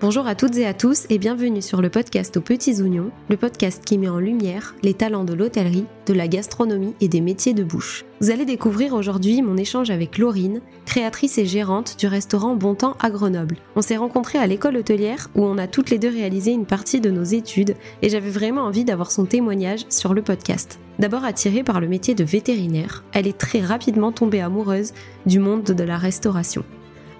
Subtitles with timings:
[0.00, 3.36] Bonjour à toutes et à tous et bienvenue sur le podcast aux petits oignons, le
[3.36, 7.52] podcast qui met en lumière les talents de l'hôtellerie, de la gastronomie et des métiers
[7.52, 8.04] de bouche.
[8.20, 12.96] Vous allez découvrir aujourd'hui mon échange avec Laurine, créatrice et gérante du restaurant Bon Temps
[13.00, 13.56] à Grenoble.
[13.74, 17.00] On s'est rencontrés à l'école hôtelière où on a toutes les deux réalisé une partie
[17.00, 20.78] de nos études et j'avais vraiment envie d'avoir son témoignage sur le podcast.
[21.00, 24.92] D'abord attirée par le métier de vétérinaire, elle est très rapidement tombée amoureuse
[25.26, 26.64] du monde de la restauration.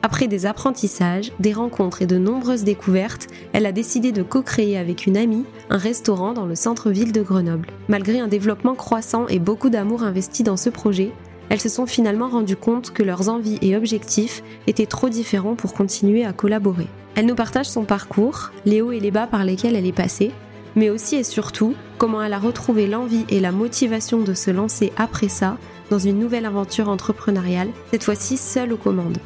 [0.02, 5.06] Après des apprentissages, des rencontres et de nombreuses découvertes, elle a décidé de co-créer avec
[5.06, 7.68] une amie un restaurant dans le centre-ville de Grenoble.
[7.88, 11.12] Malgré un développement croissant et beaucoup d'amour investi dans ce projet,
[11.48, 15.74] elles se sont finalement rendues compte que leurs envies et objectifs étaient trop différents pour
[15.74, 16.86] continuer à collaborer.
[17.16, 20.30] Elle nous partage son parcours, les hauts et les bas par lesquels elle est passée,
[20.76, 24.92] mais aussi et surtout comment elle a retrouvé l'envie et la motivation de se lancer
[24.96, 25.56] après ça
[25.90, 29.18] dans une nouvelle aventure entrepreneuriale, cette fois-ci seule aux commandes.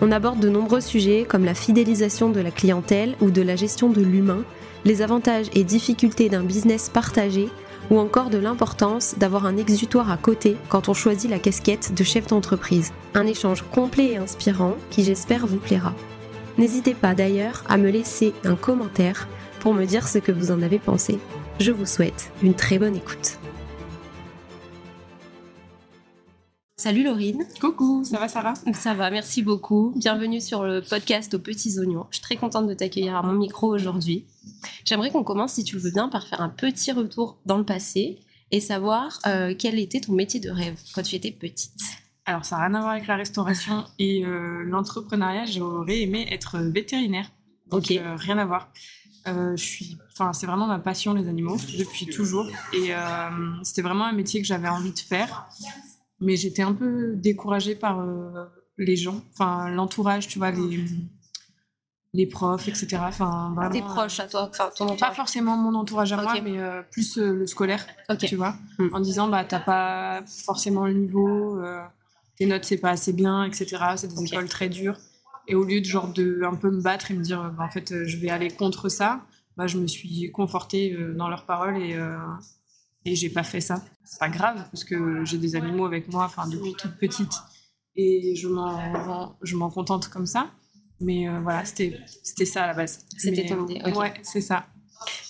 [0.00, 3.88] On aborde de nombreux sujets comme la fidélisation de la clientèle ou de la gestion
[3.90, 4.44] de l'humain,
[4.84, 7.48] les avantages et difficultés d'un business partagé
[7.90, 12.04] ou encore de l'importance d'avoir un exutoire à côté quand on choisit la casquette de
[12.04, 12.92] chef d'entreprise.
[13.14, 15.94] Un échange complet et inspirant qui j'espère vous plaira.
[16.58, 19.28] N'hésitez pas d'ailleurs à me laisser un commentaire
[19.60, 21.18] pour me dire ce que vous en avez pensé.
[21.60, 23.38] Je vous souhaite une très bonne écoute.
[26.78, 27.42] Salut Laurine.
[27.58, 28.52] Coucou, ça va Sarah?
[28.74, 29.94] Ça va, merci beaucoup.
[29.96, 32.04] Bienvenue sur le podcast aux petits oignons.
[32.10, 34.26] Je suis très contente de t'accueillir à mon micro aujourd'hui.
[34.84, 37.64] J'aimerais qu'on commence, si tu le veux bien, par faire un petit retour dans le
[37.64, 38.18] passé
[38.50, 41.72] et savoir euh, quel était ton métier de rêve quand tu étais petite.
[42.26, 45.46] Alors ça n'a rien à voir avec la restauration et euh, l'entrepreneuriat.
[45.46, 47.30] J'aurais aimé être vétérinaire.
[47.70, 47.92] ok.
[47.92, 48.70] Euh, rien à voir.
[49.24, 52.92] je suis, enfin c'est vraiment ma passion les animaux depuis toujours et
[53.62, 55.48] c'était vraiment un métier que j'avais envie de faire
[56.20, 58.44] mais j'étais un peu découragée par euh,
[58.78, 60.84] les gens, enfin l'entourage, tu vois, les,
[62.14, 62.98] les profs, etc.
[63.00, 65.00] Enfin, vraiment, Tes proches à toi, enfin ton entourage.
[65.00, 67.86] Pas forcément mon entourage à moi, mais euh, plus euh, le scolaire,
[68.18, 68.88] tu vois, hmm.
[68.92, 71.60] en disant bah t'as pas forcément le niveau,
[72.36, 73.76] tes notes c'est pas assez bien, etc.
[73.96, 74.98] C'est des écoles très dures.
[75.48, 77.68] Et au lieu de genre de un peu me battre et me dire bah, en
[77.68, 79.20] fait je vais aller contre ça,
[79.56, 81.96] bah je me suis confortée dans leurs paroles et
[83.06, 83.82] et j'ai pas fait ça.
[84.04, 87.32] C'est pas grave parce que j'ai des animaux avec moi, enfin depuis toute petite,
[87.94, 90.50] et je m'en je m'en contente comme ça.
[91.00, 93.06] Mais euh, voilà, c'était c'était ça à la base.
[93.16, 93.80] C'était ton idée.
[93.92, 94.66] Ouais, c'est ça.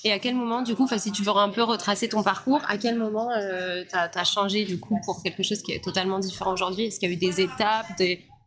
[0.05, 2.79] Et à quel moment, du coup, si tu veux un peu retracer ton parcours, à
[2.79, 6.53] quel moment euh, tu as, changé du coup pour quelque chose qui est totalement différent
[6.53, 6.85] aujourd'hui?
[6.85, 7.87] Est-ce qu'il y a eu des étapes,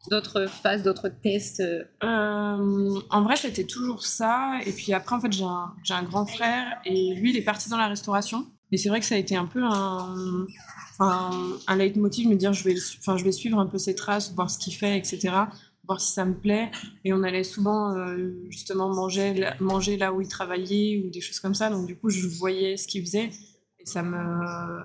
[0.09, 3.01] d'autres phases, d'autres tests euh?
[3.09, 4.59] En vrai, c'était toujours ça.
[4.65, 7.69] Et puis après, en fait, j'ai un, un, grand frère et lui, il est parti
[7.69, 8.47] dans la restauration.
[8.71, 10.45] Mais c'est vrai que ça a été un peu un,
[10.99, 14.33] un, un leitmotiv, me dire je vais, enfin, je vais suivre un peu ses traces,
[14.33, 15.19] voir ce qu'il fait, etc.
[15.87, 16.69] Voir si ça me plaît.
[17.03, 21.39] Et on allait souvent euh, justement manger, manger là où il travaillait ou des choses
[21.39, 21.69] comme ça.
[21.69, 23.31] Donc du coup, je voyais ce qu'il faisait
[23.79, 24.83] et ça me,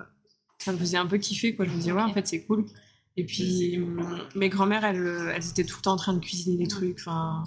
[0.59, 1.55] ça me faisait un peu kiffer.
[1.55, 1.67] Quoi.
[1.67, 2.65] Je me disais ouais, en fait, c'est cool.
[3.17, 3.79] Et puis
[4.35, 6.99] mes grand-mères, elles, elles étaient tout le temps en train de cuisiner des trucs.
[7.01, 7.45] Enfin,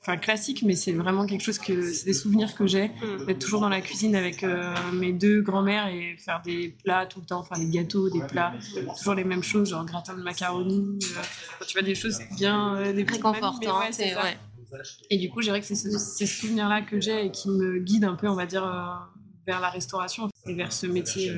[0.00, 3.26] enfin classique, mais c'est vraiment quelque chose que c'est des souvenirs que j'ai mm.
[3.26, 7.20] d'être toujours dans la cuisine avec euh, mes deux grand-mères et faire des plats tout
[7.20, 8.54] le temps, enfin des gâteaux, des plats,
[8.96, 12.92] toujours les mêmes choses, genre gratin de macaroni, euh, tu vois des choses bien euh,
[12.92, 14.00] des réconfortantes.
[15.08, 18.04] Et du coup, je dirais que c'est ces souvenirs-là que j'ai et qui me guident
[18.04, 18.64] un peu, on va dire,
[19.46, 21.32] vers la restauration et vers ce métier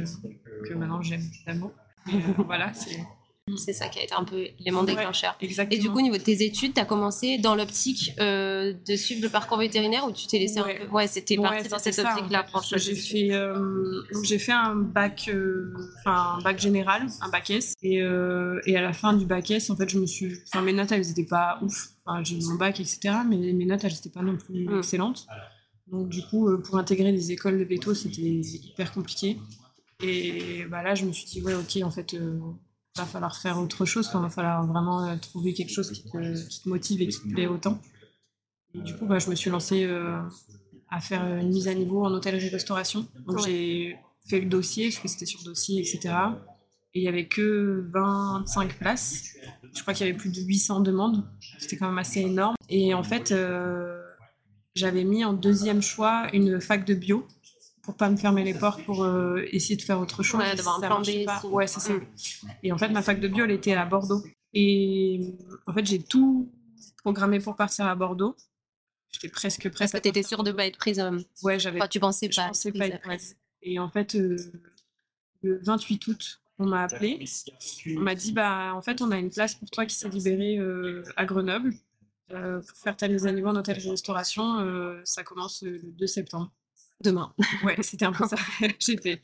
[0.66, 1.72] que maintenant j'aime finalement.
[2.46, 2.98] voilà, c'est.
[3.56, 5.36] C'est ça qui a été un peu l'élément déclencheur.
[5.40, 8.96] Et du coup, au niveau de tes études, tu as commencé dans l'optique euh, de
[8.96, 10.80] suivre le parcours vétérinaire ou tu t'es laissé ouais.
[10.82, 10.92] un peu.
[10.92, 12.46] Ouais, c'était parti dans cette optique-là,
[12.76, 17.74] J'ai fait, euh, j'ai fait un bac, euh, enfin, un bac général, un bac S.
[17.82, 20.38] Et, et, à la fin du bac S, en fait, je me suis.
[20.48, 21.88] Enfin, mes notes, elles n'étaient pas ouf.
[22.04, 23.14] Enfin, j'ai eu mon bac, etc.
[23.28, 24.78] Mais mes notes, elles n'étaient pas non plus mm.
[24.78, 25.26] excellentes.
[25.86, 29.38] Donc, du coup, pour intégrer des écoles de veto, c'était hyper compliqué.
[30.02, 32.14] Et bah, là, je me suis dit, ouais, ok, en fait
[32.96, 36.68] va falloir faire autre chose, il va falloir vraiment euh, trouver quelque chose qui te,
[36.68, 37.80] motive et qui te plaît autant.
[38.74, 40.20] Et du coup, bah, je me suis lancée euh,
[40.90, 43.06] à faire une mise à niveau en hôtellerie-restauration.
[43.26, 43.96] Donc j'ai
[44.28, 46.14] fait le dossier, parce que c'était sur dossier, etc.
[46.94, 49.36] Et il n'y avait que 25 places.
[49.74, 51.24] Je crois qu'il y avait plus de 800 demandes.
[51.58, 52.56] C'était quand même assez énorme.
[52.68, 54.00] Et en fait, euh,
[54.74, 57.26] j'avais mis en deuxième choix une fac de bio
[57.82, 60.40] pour pas me fermer les portes, pour euh, essayer de faire autre chose.
[60.40, 60.54] Ouais.
[61.44, 61.92] Ouais, c'est ça.
[61.94, 62.06] Mm.
[62.62, 64.22] Et en fait, ma fac de bio, elle était à Bordeaux.
[64.52, 65.34] Et
[65.66, 66.50] en fait, j'ai tout
[66.98, 68.36] programmé pour partir à Bordeaux.
[69.12, 69.78] J'étais presque prête.
[69.78, 71.00] Parce que t'étais sûre de pas être prise.
[71.00, 71.80] Euh, ouais, j'avais.
[71.88, 72.42] tu pensais pas.
[72.42, 73.36] Je pensais pas être prise.
[73.62, 74.36] Et en fait, euh,
[75.42, 77.24] le 28 août, on m'a appelé.
[77.96, 80.58] On m'a dit, bah, en fait, on a une place pour toi qui s'est libérée
[81.16, 81.74] à Grenoble.
[82.32, 86.52] euh, pour faire ta mise à niveau en hôtellerie-restauration, euh, ça commence le 2 septembre.
[87.02, 87.32] Demain.
[87.64, 88.36] Ouais, c'était un peu ça.
[89.02, 89.20] fait.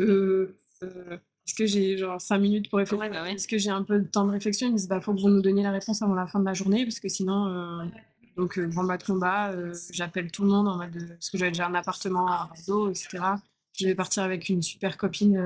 [0.00, 1.16] Euh, euh,
[1.46, 3.00] est-ce que j'ai genre 5 minutes pour réfléchir?
[3.00, 3.34] Ouais, bah ouais.
[3.34, 4.68] Est-ce que j'ai un peu de temps de réflexion?
[4.68, 6.44] Ils me disent bah faut que vous nous donniez la réponse avant la fin de
[6.44, 7.84] la journée parce que sinon euh,
[8.36, 11.30] donc euh, grand bas de combat, euh, j'appelle tout le monde en mode de- parce
[11.30, 13.40] que j'avais déjà un appartement à Bordeaux, etc.
[13.78, 15.36] Je vais partir avec une super copine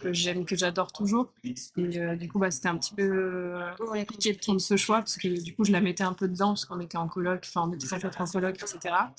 [0.00, 1.32] que j'aime, que j'adore toujours.
[1.44, 5.42] Et du coup, bah, c'était un petit peu compliqué de prendre ce choix parce que
[5.42, 7.72] du coup, je la mettais un peu dedans parce qu'on était en coloc, enfin, on
[7.72, 7.86] était
[8.20, 9.12] en coloc, etc.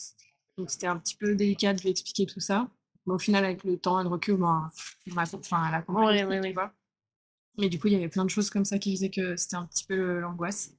[0.57, 2.67] Donc, c'était un petit peu délicat de lui expliquer tout ça.
[3.07, 4.69] Mais au final, avec le temps et le recul, ben,
[5.11, 6.05] on a, enfin, elle a compris.
[6.05, 6.65] Ouais, ouais, tu ouais.
[7.57, 9.55] Mais du coup, il y avait plein de choses comme ça qui faisaient que c'était
[9.55, 10.71] un petit peu l'angoisse.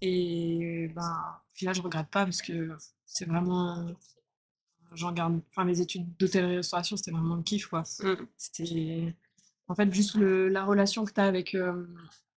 [0.00, 2.70] Et ben, au final, je regrette pas parce que
[3.04, 3.86] c'est vraiment.
[4.92, 5.40] J'en garde.
[5.50, 7.82] Enfin, les études d'hôtellerie-restauration, c'était vraiment le kiff, quoi.
[8.02, 8.14] Mm.
[8.36, 9.14] C'était.
[9.68, 11.86] En fait, juste le- la relation que tu as avec, euh,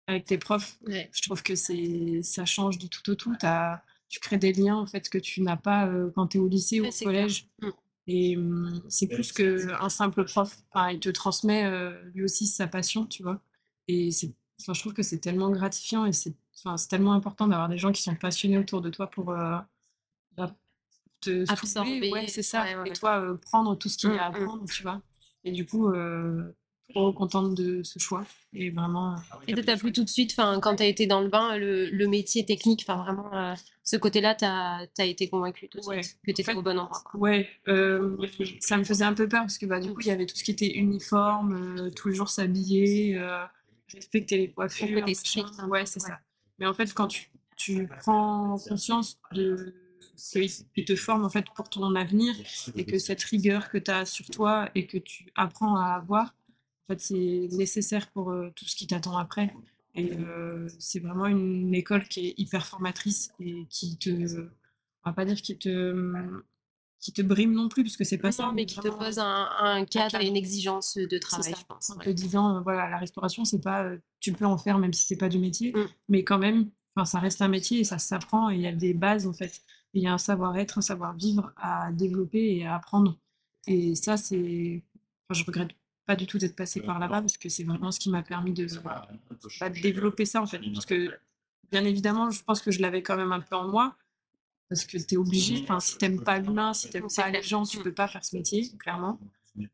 [0.06, 0.78] avec tes profs,
[1.12, 3.36] je trouve que c'est ça change du tout au tout.
[3.40, 3.82] T'as-
[4.14, 6.48] tu crées des liens en fait que tu n'as pas euh, quand tu es au
[6.48, 7.48] lycée ou au collège.
[7.58, 7.72] clair.
[7.72, 7.76] Mm.
[8.06, 10.56] Et hum, c'est plus qu'un simple prof.
[10.72, 13.42] Enfin, il te transmet euh, lui aussi sa passion, tu vois.
[13.88, 14.32] Et c'est,
[14.62, 17.80] enfin, je trouve que c'est tellement gratifiant et c'est, enfin, c'est tellement important d'avoir des
[17.80, 19.58] gens qui sont passionnés autour de toi pour euh,
[20.38, 20.56] bah,
[21.22, 22.12] te Absorber, soulever.
[22.12, 22.64] Ouais, c'est ça.
[22.66, 24.36] ouais, ouais, Et toi, euh, prendre tout ce qu'il y a à Mm, mm.
[24.44, 25.02] apprendre, tu vois.
[25.44, 26.54] Et du coup, euh,
[26.90, 28.26] trop contente de ce choix.
[28.54, 29.14] Et vraiment.
[29.14, 31.58] euh, Et ça t'a plu tout de suite, quand tu as été dans le bain,
[31.58, 35.86] le, le métier technique, enfin vraiment, euh, ce côté-là, tu as, été convaincu tout de
[35.86, 36.04] Ouais.
[36.04, 37.02] suite que tu étais En fait, au bon endroit.
[37.16, 38.18] Ouais, euh,
[38.60, 40.36] ça me faisait un peu peur parce que bah, du coup, il y avait tout
[40.36, 43.44] ce qui était uniforme, euh, tous les jours s'habiller, euh,
[43.94, 45.06] respecter les coiffures.
[45.16, 45.68] strict, hein.
[45.70, 46.10] Ouais, c'est Ouais.
[46.10, 46.20] ça.
[46.60, 49.74] Mais en fait, quand tu, tu prends conscience de
[50.32, 52.36] qu'ils te forment en fait pour ton avenir
[52.76, 56.36] et que cette rigueur que tu as sur toi et que tu apprends à avoir,
[56.88, 59.54] en fait, c'est nécessaire pour euh, tout ce qui t'attend après.
[59.96, 65.14] Et euh, c'est vraiment une école qui est hyper formatrice et qui te, on va
[65.14, 66.16] pas dire qui te,
[67.00, 68.48] qui te brime non plus, parce que c'est pas ça.
[68.48, 71.60] Non, mais qui te pose un, un cadre et une exigence de travail, ça.
[71.60, 71.90] je pense.
[71.92, 72.06] En ouais.
[72.06, 75.18] te disant, euh, voilà, la restauration, c'est pas, tu peux en faire même si c'est
[75.18, 75.86] pas du métier, Mm.
[76.10, 78.72] mais quand même, enfin, ça reste un métier et ça s'apprend et il y a
[78.74, 79.62] des bases en fait.
[79.94, 83.20] Il y a un savoir-être, un savoir-vivre à développer et à apprendre.
[83.68, 84.84] Et ça, c'est,
[85.30, 85.70] enfin, je regrette
[86.06, 88.52] pas du tout d'être passée par là-bas parce que c'est vraiment ce qui m'a permis
[88.54, 89.08] de, bah,
[89.70, 90.60] de développer ça en fait.
[90.74, 91.12] Parce que,
[91.72, 93.96] bien évidemment, je pense que je l'avais quand même un peu en moi.
[94.70, 97.44] Parce que tu es obligé, enfin, si t'aimes pas l'humain, si t'aimes C'est pas les
[97.44, 99.20] gens, tu peux pas faire ce métier, clairement.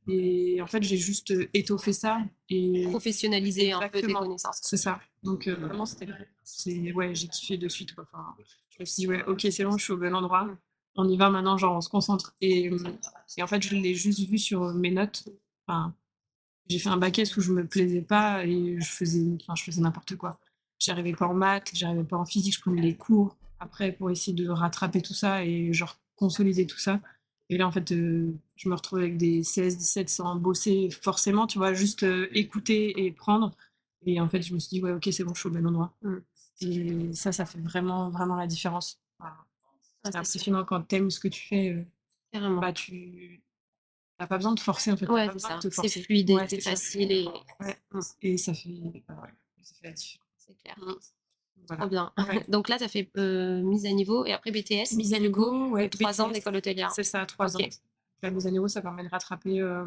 [0.10, 2.20] Et en fait, j'ai juste euh, étoffé ça.
[2.50, 4.20] Et Professionnaliser un peu tes Exactement.
[4.22, 4.60] connaissances.
[4.62, 5.00] c'est ça.
[5.24, 6.08] Donc, euh, vraiment, c'était.
[6.44, 7.96] c'est- Ouais, j'ai kiffé de suite.
[7.96, 8.06] Quoi.
[8.12, 8.36] Enfin,
[8.72, 10.50] je me suis dit, ouais, ok, c'est bon, je suis au bon endroit.
[10.96, 12.36] On y va maintenant, genre, on se concentre.
[12.42, 12.78] Et, euh,
[13.38, 15.30] et en fait, je l'ai juste vu sur mes notes.
[15.66, 15.96] Enfin,
[16.70, 19.64] j'ai fait un bac S où je me plaisais pas et je faisais, enfin, je
[19.64, 20.40] faisais n'importe quoi.
[20.80, 24.34] J'arrivais pas en maths, j'arrivais pas en physique, je prenais les cours après pour essayer
[24.34, 27.02] de rattraper tout ça et genre consolider tout ça.
[27.50, 31.48] Et là, en fait, euh, je me retrouve avec des 16, 17 sans bosser forcément,
[31.48, 33.56] tu vois, juste euh, écouter et prendre.
[34.06, 35.66] Et en fait, je me suis dit, ouais, ok, c'est bon, je suis au bon
[35.66, 35.94] endroit.
[36.04, 36.18] Mm.
[36.62, 39.00] Et ça, ça fait vraiment, vraiment la différence.
[39.18, 39.36] Voilà.
[40.04, 41.88] Ah, C'est impressionnant quand t'aimes ce que tu fais,
[42.36, 43.42] euh, bah, tu
[44.28, 45.08] pas besoin de forcer, en fait.
[45.10, 45.60] Ouais, c'est ça.
[45.88, 46.72] C'est fluide, Ouais, c'est ça.
[46.72, 47.28] facile et
[47.60, 47.78] Ouais.
[48.22, 49.04] Et ça fait, ouais,
[49.62, 50.28] ça fait la différence.
[50.38, 50.76] c'est clair.
[50.80, 50.94] Mm.
[51.68, 51.82] Voilà.
[51.82, 52.14] Trop bien.
[52.18, 52.46] Ouais.
[52.50, 54.96] Donc là, tu as fait euh, mise à niveau et après BTS.
[54.96, 56.92] Mise à niveau, ouais, Trois ans d'école hôtelière.
[56.92, 57.60] C'est ça, trois ans.
[58.22, 59.86] La mise à niveau, ça permet de rattraper euh,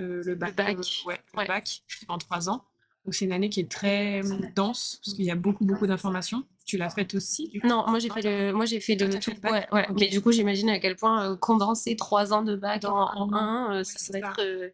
[0.00, 0.54] euh, le bac.
[0.56, 0.76] bac.
[0.78, 2.64] euh, ouais, le bac en trois ans.
[3.04, 4.22] Donc c'est une année qui est très
[4.56, 6.44] dense parce qu'il y a beaucoup, beaucoup d'informations.
[6.64, 7.66] Tu l'as faite aussi, du coup?
[7.66, 9.32] Non, moi j'ai fait le, moi j'ai fait t'as fait tout.
[9.42, 9.86] Ouais, ouais.
[9.90, 10.00] Ok.
[10.00, 13.28] Mais du coup, j'imagine à quel point euh, condenser trois ans de bac Dans en,
[13.30, 14.18] en un euh, ça ça.
[14.18, 14.70] être euh,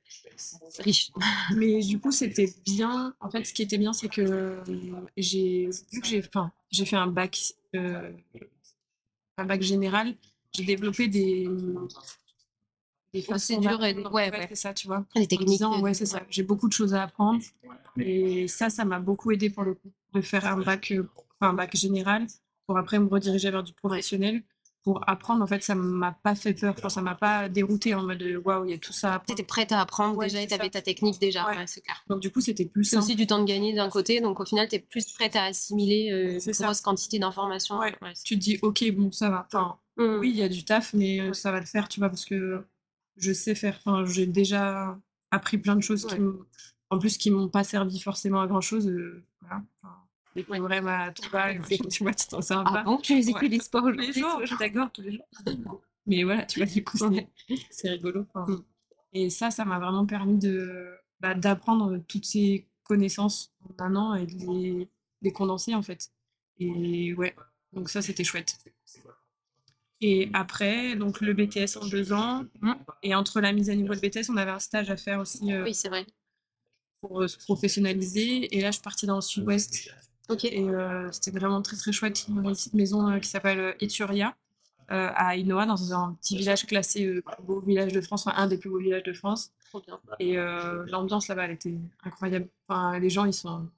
[0.78, 1.10] riche.
[1.56, 3.12] Mais du coup, c'était bien.
[3.18, 4.60] En fait, ce qui était bien, c'est que
[5.16, 7.36] j'ai vu que j'ai, enfin, j'ai fait un bac,
[7.74, 10.14] un bac général.
[10.52, 11.48] J'ai développé des,
[13.12, 14.14] des Procédures et- d'apprendre.
[14.14, 14.46] ouais, ouais.
[14.48, 15.04] c'est ça, tu vois.
[15.14, 15.48] Les En techniques.
[15.48, 16.22] disant, euh, ouais, c'est ça.
[16.30, 17.40] J'ai beaucoup de choses à apprendre.
[17.98, 21.08] Et ça, ça m'a beaucoup aidé pour le coup, de faire un bac, euh,
[21.40, 22.26] enfin, un bac général
[22.66, 24.42] pour après me rediriger vers du professionnel.
[24.82, 26.74] Pour apprendre, en fait, ça m'a pas fait peur.
[26.78, 29.26] Enfin, ça m'a pas dérouté en mode waouh, il y a tout ça à apprendre.
[29.36, 31.46] T'étais prête à apprendre Ouais, déjà et t'avais ta technique déjà.
[31.46, 31.54] Ouais.
[31.58, 32.02] Ouais, c'est clair.
[32.08, 34.44] Donc, du coup, c'était plus C'est aussi du temps de gagner d'un côté, donc au
[34.46, 36.64] final, t'es plus prête à assimiler euh, une ça.
[36.64, 37.78] grosse quantité d'informations.
[38.24, 39.46] Tu te dis, ok, bon, ça va.
[39.52, 40.18] Enfin, Mm.
[40.20, 42.24] oui, il y a du taf, mais euh, ça va le faire, tu vois, parce
[42.24, 42.64] que
[43.20, 43.76] je sais faire.
[43.84, 44.98] Enfin, j'ai déjà
[45.30, 46.32] appris plein de choses qui, Ouais.
[46.90, 48.90] en plus, qui m'ont pas servi forcément à grand chose.
[49.40, 49.62] voilà.
[49.82, 49.94] Enfin,
[50.34, 51.60] découvrir ma toile,
[51.90, 52.82] tu vois, tu t'en sers Ah pas.
[52.84, 53.32] bon, tu les Ouais.
[53.36, 54.56] utilises pas tous les jours, toi?
[54.58, 55.80] d'accord, tous les jours.
[56.06, 57.28] Mais voilà, tu vois, du coup, c'est
[57.70, 58.26] c'est rigolo.
[58.34, 58.50] enfin.
[58.52, 58.64] Mm.
[59.12, 64.14] Et ça, ça m'a vraiment permis de bah, d'apprendre toutes ces connaissances en un an
[64.14, 64.88] et de les,
[65.22, 66.10] les condenser, en fait.
[66.58, 67.34] Et ouais,
[67.72, 68.58] Donc ça, c'était chouette.
[70.02, 72.44] Et après, donc le BTS en deux ans.
[73.02, 75.40] Et entre la mise à niveau de BTS, on avait un stage à faire aussi
[75.62, 76.06] Oui, c'est vrai.
[77.00, 78.56] pour euh, se professionnaliser.
[78.56, 79.90] Et là, je suis partie dans le sud-ouest.
[80.28, 80.44] Ok.
[80.44, 82.26] Et euh, c'était vraiment très très chouette.
[82.28, 84.34] Une petite maison euh, qui s'appelle euh, Eturia
[84.90, 88.36] euh, à Inoa, dans un petit village classé euh, plus beau village de France, enfin
[88.36, 89.52] un des plus beaux villages de France.
[89.68, 90.00] Trop bien.
[90.18, 92.48] Et euh, l'ambiance là-bas, elle était incroyable.
[92.68, 93.68] Enfin, les gens, ils sont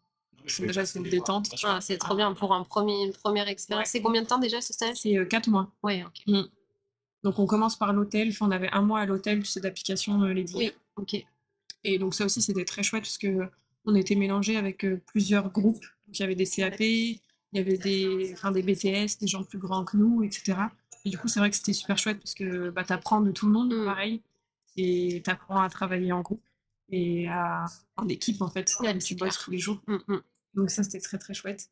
[0.59, 1.49] déjà c'est une détente.
[1.65, 3.87] Ah, c'est trop bien pour un premier, une première expérience.
[3.87, 3.91] Ouais.
[3.91, 4.97] C'est combien de temps déjà ce stage?
[4.97, 5.71] C'est euh, quatre mois.
[5.83, 6.35] Ouais, ok.
[7.23, 8.29] Donc on commence par l'hôtel.
[8.31, 11.25] Enfin, on avait un mois à l'hôtel, tu sais, d'application euh, les Oui, ok.
[11.85, 13.49] Et donc ça aussi, c'était très chouette parce que
[13.85, 15.85] on était mélangés avec euh, plusieurs groupes.
[16.07, 17.21] Donc, il y avait des CAP, il
[17.53, 20.55] y avait des, enfin, des BTS, des gens plus grands que nous, etc.
[21.05, 23.33] Et du coup, c'est vrai que c'était super chouette parce que bah, tu apprends de
[23.33, 23.85] tout le monde, Mm.
[23.85, 24.23] pareil,
[24.77, 26.43] et tu apprends à travailler en groupe
[26.91, 27.65] et à,
[27.97, 28.73] en équipe, en fait.
[28.81, 29.81] Ouais, tu bosses tous les jours.
[29.87, 30.23] Mm, mm.
[30.54, 31.71] Donc ça, c'était très, très chouette.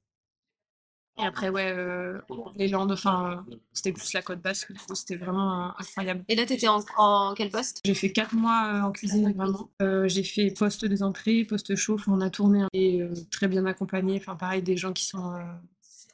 [1.18, 2.18] Et après, ouais, euh,
[2.56, 6.24] les Landes, enfin, euh, c'était plus la côte basque, du coup, c'était vraiment euh, incroyable.
[6.28, 7.80] Et là, t'étais en, en quel poste?
[7.84, 9.70] J'ai fait quatre mois euh, en cuisine, vraiment.
[9.82, 13.66] Euh, j'ai fait poste des entrées, poste chauffe, on a tourné et euh, très bien
[13.66, 14.16] accompagné.
[14.16, 15.42] Enfin, pareil, des gens qui sont, euh,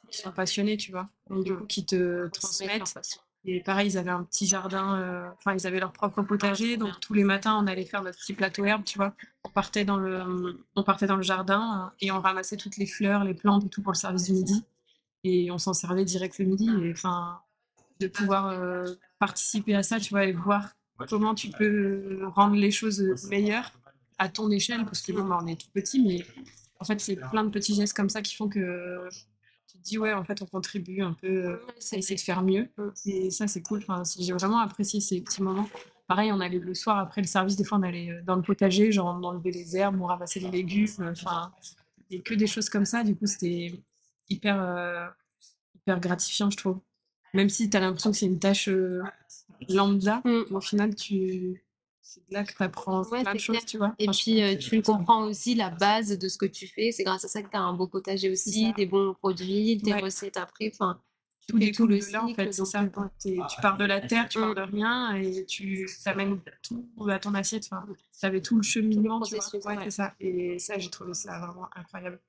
[0.09, 1.07] qui sont passionnés, tu vois.
[1.29, 2.97] Donc, du coup, qui te transmettent.
[3.49, 6.75] Et pareil, ils avaient un petit jardin, euh, enfin, ils avaient leur propre potager.
[6.75, 9.13] Donc, tous les matins, on allait faire notre petit plateau herbe, tu vois.
[9.45, 12.85] On partait dans le, on partait dans le jardin euh, et on ramassait toutes les
[12.85, 14.65] fleurs, les plantes et tout pour le service du midi.
[15.23, 16.69] Et on s'en servait direct le midi.
[16.83, 17.39] Et enfin,
[18.01, 18.85] de pouvoir euh,
[19.17, 20.73] participer à ça, tu vois, et voir
[21.07, 23.71] comment tu peux rendre les choses meilleures
[24.17, 26.25] à ton échelle, parce que bon, bah, on est tout petit, mais
[26.81, 29.07] en fait, c'est plein de petits gestes comme ça qui font que
[29.67, 31.57] tu te dis, ouais, en fait, on contribue un peu euh,
[31.91, 32.69] à essayer de faire mieux.
[33.05, 33.79] Et ça, c'est cool.
[33.87, 35.67] Enfin, j'ai vraiment apprécié ces petits moments.
[36.07, 38.41] Pareil, on allait le soir après le service, des fois, on allait euh, dans le
[38.41, 41.51] potager, genre on enlevait les herbes, on ramassait les légumes, euh, enfin,
[42.09, 43.03] et que des choses comme ça.
[43.03, 43.73] Du coup, c'était
[44.29, 45.05] hyper, euh,
[45.75, 46.79] hyper gratifiant, je trouve.
[47.33, 49.03] Même si tu as l'impression que c'est une tâche euh,
[49.69, 50.43] lambda, Mm.
[50.55, 51.61] au final, tu...
[52.09, 53.93] c'est de là que tu apprends Ouais, plein de choses, tu vois.
[53.99, 56.91] Et puis, euh, tu comprends aussi la base de ce que tu fais.
[56.91, 59.93] C'est grâce à ça que tu as un beau potager aussi, des bons produits, des
[59.93, 60.01] Ouais.
[60.01, 60.71] recettes après.
[60.73, 61.01] Enfin,
[61.47, 62.81] tout fais tout le de là, en cycle, fait, c'est ça.
[62.83, 62.89] euh.
[63.19, 67.19] T'es- Tu pars de la terre, tu pars de rien, et tu amènes tout à
[67.19, 67.67] ton assiette.
[67.71, 67.85] Enfin,
[68.19, 69.45] tu avais tout le cheminement, tu vois.
[69.65, 70.13] Ouais, c'est ça.
[70.19, 72.19] Et ça, j'ai trouvé ça vraiment incroyable.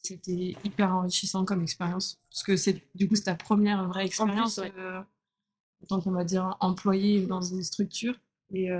[0.00, 2.20] C'était hyper enrichissant comme expérience.
[2.30, 5.00] Parce que c'est du coup, c'est ta première vraie expérience euh,
[5.82, 8.14] en tant qu'on va dire employé dans une structure.
[8.54, 8.70] Et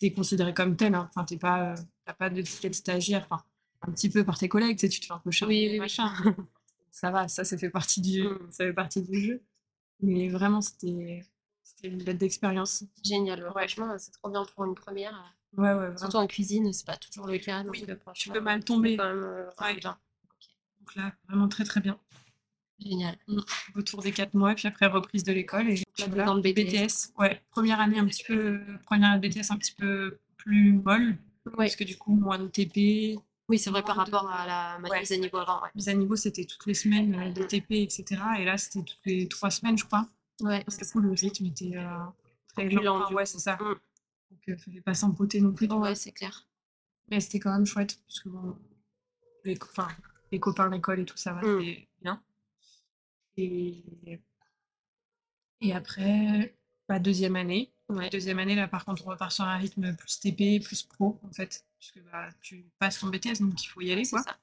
[0.00, 0.94] tu es considéré comme tel.
[0.94, 1.08] Hein.
[1.10, 3.26] Enfin, t'es pas, euh, t'as pas de ticket de stagiaire.
[3.30, 3.42] Enfin,
[3.82, 5.72] un petit peu par tes collègues, tu sais, tu te fais un peu charmer, Oui,
[5.74, 6.10] oui, machin.
[6.90, 8.38] ça va, ça, ça fait partie du, Mm.
[8.50, 9.42] ça fait partie du jeu.
[10.00, 11.22] Mais vraiment, c'était
[11.84, 12.84] une bête d'expérience.
[13.04, 13.42] Génial.
[13.44, 13.50] Ouais.
[13.50, 15.12] Franchement, c'est trop bien pour une première.
[15.56, 15.96] Ouais, ouais, vraiment.
[15.98, 17.62] Surtout en cuisine, c'est pas toujours le cas.
[17.62, 18.96] donc, Oui, euh, tu peux mal tomber.
[18.96, 19.74] quand même euh, Ouais.
[19.76, 19.96] bien.
[20.80, 21.98] Donc là, vraiment très très bien.
[22.80, 23.16] Génial.
[23.76, 25.68] Autour des quatre mois, puis après reprise de l'école.
[25.70, 27.12] Et là, dans le BTS.
[27.18, 31.16] Ouais, première année un petit peu, première année BTS un petit peu plus molle.
[31.46, 31.52] Ouais.
[31.66, 33.18] Parce que du coup, moins de TP.
[33.48, 35.00] Oui, c'est vrai par de- rapport à la Ouais.
[35.00, 35.62] mise à niveau avant.
[35.62, 35.68] Ouais.
[35.74, 38.04] Mise à niveau, c'était toutes les semaines euh, de TP, etc.
[38.38, 40.08] Et là, c'était toutes les trois semaines, je crois.
[40.40, 41.86] Ouais, Parce que du coup, le rythme était euh,
[42.54, 43.02] très lent.
[43.02, 43.56] Enfin, ouais, c'est ça.
[43.56, 43.74] Mm.
[44.30, 45.66] Donc, il fallait pas s'empoter non plus.
[45.68, 45.78] vois.
[45.80, 46.46] ouais c'est clair.
[47.10, 48.56] Mais c'était quand même chouette, parce que bon,
[49.44, 49.68] les, co-
[50.32, 51.62] les copains d'école et tout, ça va, Mm.
[53.36, 54.20] Et,
[55.60, 56.54] et après,
[57.00, 57.70] deuxième année.
[57.88, 58.08] Ouais.
[58.08, 61.32] Deuxième année, là, par contre, on repart sur un rythme plus TP, plus pro, en
[61.32, 61.66] fait.
[61.78, 64.22] Parce que bah, tu passes ton BTS, donc il faut y aller, quoi.
[64.22, 64.38] ça.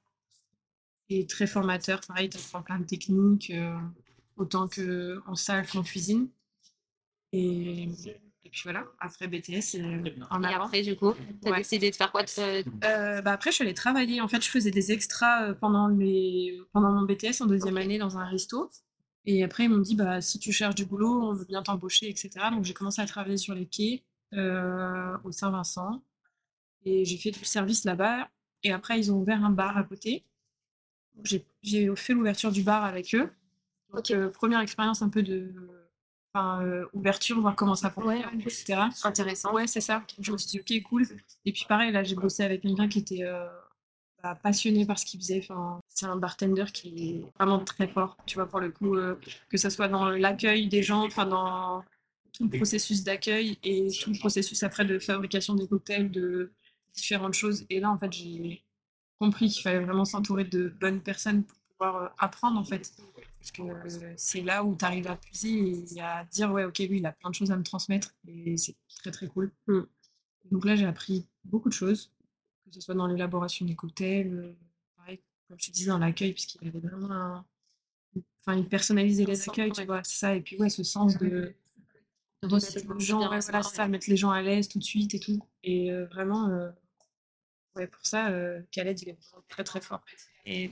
[1.10, 3.78] Et très formateur, pareil, tu apprends plein de techniques, euh,
[4.38, 6.30] autant que en salle qu'en cuisine.
[7.34, 7.90] Et,
[8.44, 9.84] et puis voilà, après BTS, et,
[10.32, 10.66] en Et avant.
[10.66, 11.58] après, du coup, tu as Ouais.
[11.60, 14.20] décidé de faire quoi de ce- Euh, bah après, je suis allée travailler.
[14.22, 16.60] En fait, je faisais des extras euh, pendant, les...
[16.74, 18.70] pendant mon BTS en deuxième année dans un resto.
[19.26, 22.10] Et après, ils m'ont dit, bah, si tu cherches du boulot, on veut bien t'embaucher,
[22.10, 22.30] etc.
[22.52, 26.04] Donc, j'ai commencé à travailler sur les quais euh, au Saint-Vincent.
[26.84, 28.28] Et j'ai fait du service là-bas.
[28.64, 30.26] Et après, ils ont ouvert un bar à côté.
[31.24, 33.30] J'ai fait l'ouverture du bar avec eux.
[33.94, 35.54] Donc, euh, première expérience un peu de
[36.34, 38.90] enfin, euh, ouverture, voir comment ça fonctionne, Ouais, etc.
[39.04, 40.04] intéressant Ouais, c'est ça.
[40.20, 41.08] Je me suis dit, ok, cool.
[41.46, 43.48] Et puis pareil, là, j'ai bossé avec quelqu'un qui était euh,
[44.24, 45.40] bah, passionné par ce qu'il faisait.
[45.40, 49.16] Enfin, c'est un bartender qui est vraiment très fort, tu vois, pour le coup, euh,
[49.50, 51.84] que ce soit dans l'accueil des gens, enfin, dans
[52.34, 56.52] tout le processus d'accueil et tout le processus après de fabrication des cocktails, de
[56.94, 57.66] différentes choses.
[57.70, 58.64] Et là, en fait, j'ai
[59.20, 62.92] compris qu'il fallait vraiment s'entourer de bonnes personnes pour pouvoir euh, apprendre, en fait.
[63.42, 66.78] Parce que euh, c'est là où tu arrives à puiser et à dire, ouais, ok,
[66.78, 69.52] lui, il a plein de choses à me transmettre et c'est très, très cool.
[69.66, 69.82] Mm.
[70.52, 72.12] Donc là, j'ai appris beaucoup de choses,
[72.66, 74.54] que ce soit dans l'élaboration des cocktails, euh,
[74.96, 77.46] pareil, comme je te disais, dans l'accueil, puisqu'il avait vraiment un,
[78.42, 80.36] enfin, ils personnalisaient les accueils, tu vois, ça.
[80.36, 81.56] Et puis, ouais, ce sens de,
[82.44, 85.16] De mettre les gens, ouais, voilà, ça, mettre les gens à l'aise tout de suite
[85.16, 85.40] et tout.
[85.64, 86.70] Et euh, vraiment, euh,
[87.76, 88.32] ouais, pour ça,
[88.70, 90.06] Khaled, il est vraiment très, très fort.
[90.46, 90.72] Et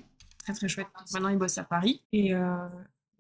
[0.53, 0.87] très, très chouette.
[1.13, 2.01] Maintenant, il bosse à Paris.
[2.11, 2.67] Et, euh,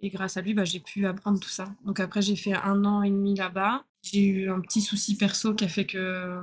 [0.01, 1.65] et grâce à lui, bah, j'ai pu apprendre tout ça.
[1.85, 3.83] Donc après, j'ai fait un an et demi là-bas.
[4.01, 6.41] J'ai eu un petit souci perso qui a fait que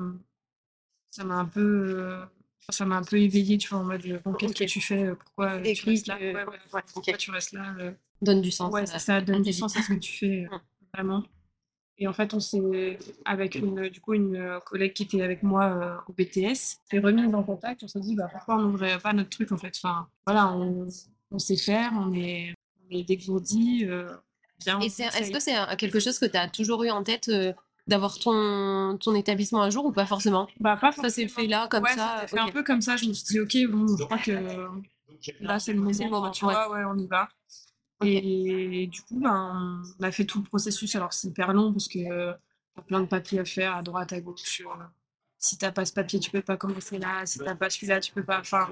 [1.10, 1.60] ça m'a un peu,
[1.98, 2.24] euh,
[2.68, 5.04] ça m'a un peu éveillée, tu vois, en mode, euh, bon, qu'est-ce que tu fais,
[5.04, 7.92] euh, pourquoi euh, tu restes là, euh, ouais, ouais, ouais, pourquoi tu restes là, euh,
[8.20, 8.70] Donne du sens.
[8.72, 10.56] ouais, ça, donne du sens à ce que tu fais, euh,
[10.94, 11.24] vraiment.
[11.98, 15.64] Et en fait, on s'est, avec une, du coup, une collègue qui était avec moi
[15.64, 16.54] euh, au BTS,
[16.90, 19.56] s'est remise en contact, on s'est dit, bah, pourquoi on n'ouvrait pas notre truc, en
[19.56, 19.72] fait?
[19.82, 20.86] Enfin, voilà, on,
[21.30, 22.52] on sait faire, on est,
[22.84, 24.14] on est dégourdi, euh,
[24.64, 27.28] bien, Et c'est- est-ce que c'est quelque chose que tu as toujours eu en tête
[27.28, 27.54] euh,
[27.86, 30.48] d'avoir ton, ton établissement un jour ou pas forcément?
[30.60, 32.18] Bah, pas Ça s'est fait là, comme ouais, ça.
[32.22, 32.48] s'est fait ok.
[32.48, 32.96] un peu comme ça.
[32.98, 34.32] Je me suis dit, ok, bon, je crois que
[35.40, 36.52] là, c'est le moment, C'est le moment, tu ouais.
[36.52, 37.28] vois, ouais, on y va.
[38.04, 40.94] Et du coup, ben, on a fait tout le processus.
[40.96, 42.32] Alors, c'est hyper long parce que euh,
[42.74, 44.60] t'as plein de papiers à faire à droite, à gauche.
[44.60, 44.84] euh,
[45.38, 47.24] si t'as pas ce papier, tu peux pas commencer là.
[47.26, 48.40] Si t'as pas celui-là, tu peux pas.
[48.40, 48.68] Enfin,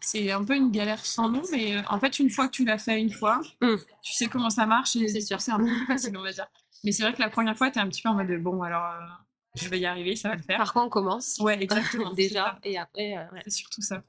[0.00, 2.64] c'est un peu une galère sans nom, mais euh, en fait, une fois que tu
[2.64, 3.76] l'as fait une fois, Mm.
[4.02, 5.40] tu sais comment ça marche et C'est sûr.
[5.40, 6.46] c'est un peu plus facile, on va dire.
[6.84, 8.84] Mais c'est vrai que la première fois, t'es un petit peu en mode bon, alors
[8.84, 9.06] euh,
[9.54, 10.58] je vais y arriver, ça va le faire.
[10.58, 11.38] Par quoi on commence?
[11.40, 12.12] Ouais, exactement.
[12.14, 12.58] Déjà.
[12.64, 13.40] Et après, euh, ouais.
[13.44, 14.02] C'est surtout ça.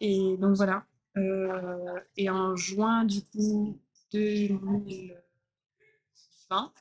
[0.00, 0.84] Et donc voilà.
[1.18, 3.78] Euh, et en juin, du coup,
[4.12, 6.72] 2020,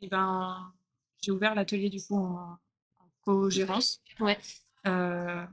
[0.00, 0.72] et ben,
[1.22, 2.58] j'ai ouvert l'atelier du coup en,
[2.98, 4.00] en co-gérance.
[4.20, 4.38] Ouais.
[4.86, 5.44] Euh,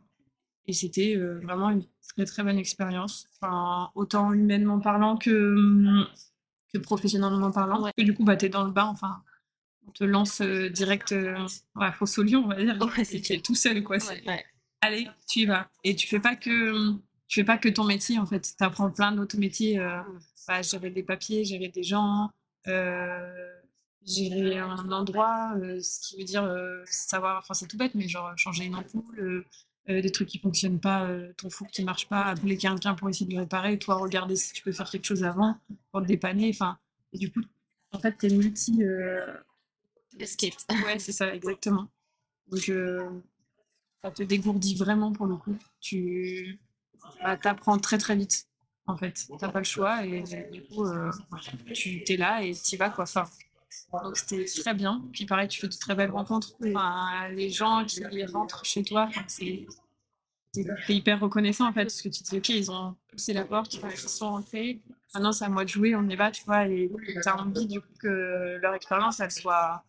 [0.67, 3.27] et c'était euh, vraiment une très très bonne expérience.
[3.41, 5.55] Enfin, autant humainement parlant que,
[6.73, 7.83] que professionnellement parlant.
[7.83, 7.91] Ouais.
[7.97, 9.23] Et du coup, bah, tu es dans le bain, enfin,
[9.87, 11.47] on te lance euh, direct euh,
[11.79, 12.77] à fosse au lion, on va dire.
[12.97, 13.99] Ouais, c'est tout seul, quoi.
[13.99, 14.45] C'est- Ouais, ouais.
[14.81, 15.69] allez, tu y vas.
[15.83, 16.93] Et tu fais pas que
[17.33, 18.41] tu fais pas que ton métier en fait.
[18.57, 19.79] Tu apprends plein d'autres métiers.
[19.79, 20.19] Euh, Mm.
[20.47, 22.29] bah, gérer des papiers, gérer des gens,
[22.67, 23.53] euh,
[24.05, 27.37] gérer un endroit, euh, ce qui veut dire euh, savoir.
[27.39, 29.45] Enfin, c'est tout bête, mais genre changer une ampoule,
[29.89, 33.25] euh, des trucs qui fonctionnent pas, ton four qui marche pas, appeler quelqu'un pour essayer
[33.25, 35.57] de le réparer, toi regarder si tu peux faire quelque chose avant
[35.91, 36.49] pour te dépanner.
[36.53, 36.77] Enfin,
[37.13, 37.41] et du coup,
[37.93, 38.83] en fait, t'es multi.
[38.83, 39.25] euh,
[40.19, 40.53] Escape.
[40.85, 41.87] Ouais, c'est ça, exactement.
[42.51, 42.69] Donc,
[44.03, 45.57] ça te dégourdit vraiment pour le coup.
[45.79, 46.59] Tu
[47.21, 48.47] bah, apprends très très vite,
[48.87, 49.27] en fait.
[49.39, 51.11] T'as pas le choix et du coup, euh,
[51.73, 53.03] tu t'es là et t'y vas, quoi.
[53.03, 53.25] Enfin,
[54.03, 55.03] donc, c'était très bien.
[55.11, 56.53] Puis, pareil, tu fais de très belles rencontres.
[56.65, 59.65] Enfin, les gens qui rentrent chez toi, c'est
[60.89, 63.73] hyper reconnaissant, en fait, parce que tu te dis, OK, ils ont poussé la porte,
[63.73, 64.81] ils sont rentrés.
[65.13, 66.67] Maintenant, c'est à moi de jouer, on y va, tu vois.
[66.67, 66.91] Et
[67.23, 69.83] t'as envie, du coup, que leur expérience, elle soit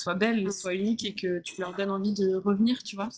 [0.00, 3.08] soit belle, soit unique et que tu leur donnes envie de revenir, tu vois.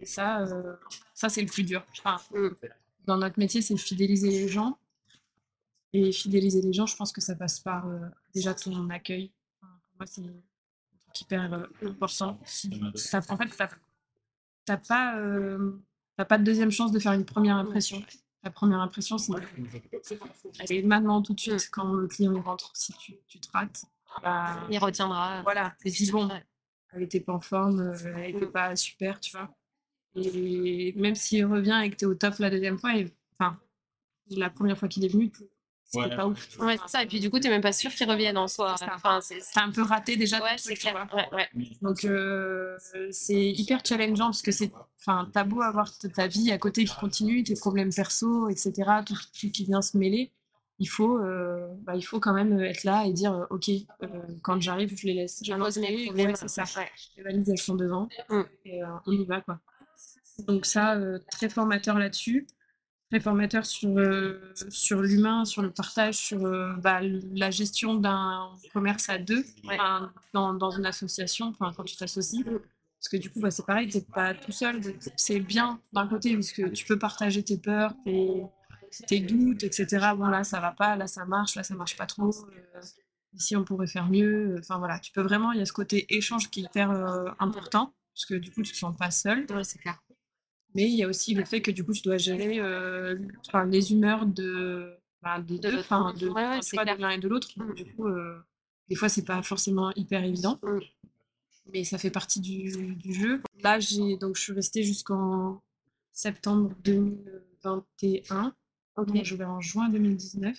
[0.00, 0.76] Et ça, euh,
[1.14, 1.84] ça c'est le plus dur.
[1.98, 2.48] Enfin, Mm.
[3.06, 4.78] dans notre métier, c'est fidéliser les gens.
[5.92, 7.98] Et fidéliser les gens, je pense que ça passe par euh,
[8.34, 9.32] déjà ton accueil.
[9.62, 10.24] Enfin, pour moi, c'est un
[11.04, 12.38] truc hyper euh, important.
[13.10, 13.56] T'as- en fait,
[14.66, 15.72] t'as pas, euh,
[16.16, 18.02] pas de deuxième chance de faire une première impression.
[18.42, 19.32] La première impression, c'est
[20.70, 22.70] est maintenant tout de suite quand le client rentre.
[22.76, 23.84] Si tu, tu te rates,
[24.22, 25.42] bah, Il retiendra.
[25.42, 26.44] voilà, dis bon, Ouais.
[26.92, 29.52] elle était pas en forme, euh, elle était pas super, tu vois.
[30.16, 33.58] Et même s'il revient et que tu es au top la deuxième fois, et, enfin,
[34.30, 35.30] la première fois qu'il est venu,
[35.84, 36.16] c'était Ouais.
[36.16, 36.48] pas ouf.
[36.48, 36.60] tu.
[36.60, 37.02] Ouais, c'est ça.
[37.02, 38.74] Et puis du coup, t'es même pas sûr qu'ils reviennent en soi.
[38.78, 38.92] C'est ça.
[38.96, 39.38] Enfin, c'est.
[39.54, 40.42] T'as un peu raté déjà.
[40.42, 41.06] Ouais, c'est tu clair.
[41.14, 41.48] Ouais, ouais.
[41.82, 42.76] Donc euh,
[43.12, 46.94] c'est hyper challengeant parce que c'est, enfin, t'as beau avoir ta vie à côté qui
[46.96, 48.72] continue, tes problèmes perso, etc.,
[49.06, 50.32] tout, tout qui vient se mêler.
[50.78, 53.70] Il faut, euh, bah, il faut quand même être là et dire, euh, ok,
[54.02, 54.08] euh,
[54.42, 55.40] quand j'arrive, je les laisse.
[55.42, 56.34] Je pose mes problèmes.
[56.36, 56.64] c'est ça.
[56.76, 56.90] Ouais.
[57.16, 58.42] Les valises elles sont devant Mm.
[58.66, 59.58] et euh, on y va quoi.
[60.46, 62.46] Donc ça, euh, très formateur là-dessus,
[63.10, 68.50] très formateur sur euh, sur l'humain, sur le partage, sur euh, bah, la gestion d'un
[68.72, 69.78] commerce à deux, Ouais.
[70.34, 72.44] dans, dans une association, quand tu t'associes.
[72.44, 74.80] Parce que du coup, bah, c'est pareil, t'es pas tout seul.
[75.16, 78.42] C'est bien d'un côté parce que tu peux partager tes peurs, tes,
[79.06, 80.14] tes doutes, etc.
[80.16, 82.30] Bon là, ça va pas, là ça marche, là ça marche pas trop.
[82.30, 82.80] euh,
[83.34, 84.56] ici on pourrait faire mieux.
[84.58, 87.30] Enfin voilà, tu peux vraiment, il y a ce côté échange qui est hyper euh,
[87.38, 89.46] important parce que du coup tu te sens pas seul.
[89.50, 89.98] Ouais, c'est clair.
[90.76, 93.16] Mais il y a aussi le fait que du coup tu dois gérer euh,
[93.68, 97.28] les humeurs de, bah, des De deux, enfin de, Ouais, ouais, de l'un et de
[97.28, 97.48] l'autre.
[97.56, 97.74] Mm.
[97.74, 98.38] Du coup, euh,
[98.88, 100.78] des fois c'est pas forcément hyper évident, Mm.
[101.72, 103.42] mais ça fait partie du, du jeu.
[103.62, 105.60] Là j'ai donc je suis restée jusqu'en
[106.12, 108.54] septembre 2021.
[108.98, 109.06] Ok.
[109.12, 110.56] Donc, je vais en juin 2019.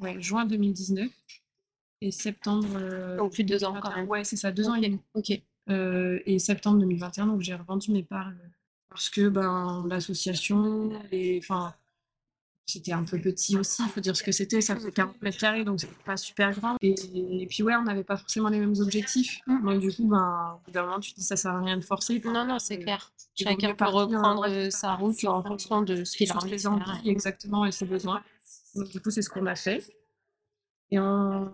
[0.00, 1.08] Ouais, juin 2019.
[2.00, 2.68] Et septembre.
[2.76, 3.96] euh, Donc plus de deux ans quand 2021.
[4.02, 4.08] même.
[4.08, 5.00] Ouais, c'est ça, deux ans et demi.
[5.14, 5.32] Ok.
[5.70, 8.48] Euh, et septembre 2021, donc j'ai revendu mes parts euh,
[8.88, 10.92] parce que ben, l'association,
[11.38, 11.74] enfin,
[12.68, 15.38] c'était un peu petit aussi, il faut dire ce que c'était, ça faisait 40 mètres
[15.38, 16.76] carrés, donc c'était pas super grand.
[16.82, 16.94] Et,
[17.42, 19.40] et puis ouais, on n'avait pas forcément les mêmes objectifs.
[19.46, 19.64] Mm.
[19.64, 21.76] Donc du coup, ben, au bout d'un moment, tu te dis ça sert à rien
[21.78, 22.20] de forcer.
[22.24, 23.12] Non, non, c'est Euh, clair.
[23.34, 27.08] Chacun peut partir, reprendre euh, sa route en fonction de ce qu'il a envie envies
[27.08, 28.22] exactement et ses besoins.
[28.74, 29.82] Donc du coup, c'est ce qu'on a fait.
[30.90, 31.52] Et on...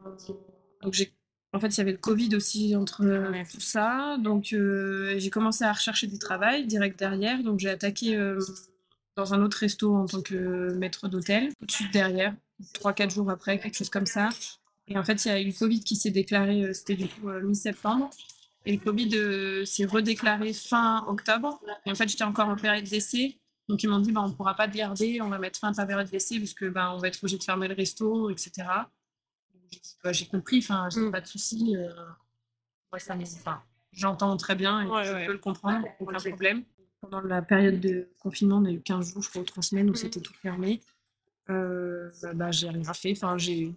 [0.82, 1.12] donc j'ai
[1.54, 3.44] en fait, il y avait le Covid aussi entre Ouais.
[3.50, 4.16] tout ça.
[4.18, 7.42] Donc, euh, j'ai commencé à rechercher du travail direct derrière.
[7.42, 8.40] Donc, j'ai attaqué euh,
[9.16, 11.50] dans un autre resto en tant que maître d'hôtel.
[11.60, 12.34] Tout de suite derrière,
[12.74, 14.28] 3-4 jours après, quelque chose comme ça.
[14.88, 17.06] Et en fait, il y a eu le Covid qui s'est déclaré, euh, c'était du
[17.06, 18.10] coup mi-septembre.
[18.66, 21.60] Et le Covid s'est redéclaré fin octobre.
[21.86, 23.38] Et en fait, j'étais encore en période d'essai.
[23.68, 25.68] Donc, ils m'ont dit, bah, on ne pourra pas te garder, on va mettre fin
[25.68, 28.66] à ta période d'essai, puisque bah, on va être obligé de fermer le resto, etc.
[30.10, 31.10] J'ai compris, enfin, j'ai Mm.
[31.12, 31.76] pas de souci.
[31.76, 31.88] euh,
[32.92, 35.26] moi, ça enfin, j'entends très bien et Ouais, je ouais.
[35.26, 36.64] peux le comprendre, aucun problème.
[37.00, 39.88] Pendant la période de confinement, on a eu 15 jours, je crois, ou 3 semaines
[39.88, 39.96] où Mhm.
[39.96, 40.80] c'était tout fermé.
[41.50, 43.12] Euh, bah, j'ai rien fait.
[43.12, 43.74] Enfin, j'ai.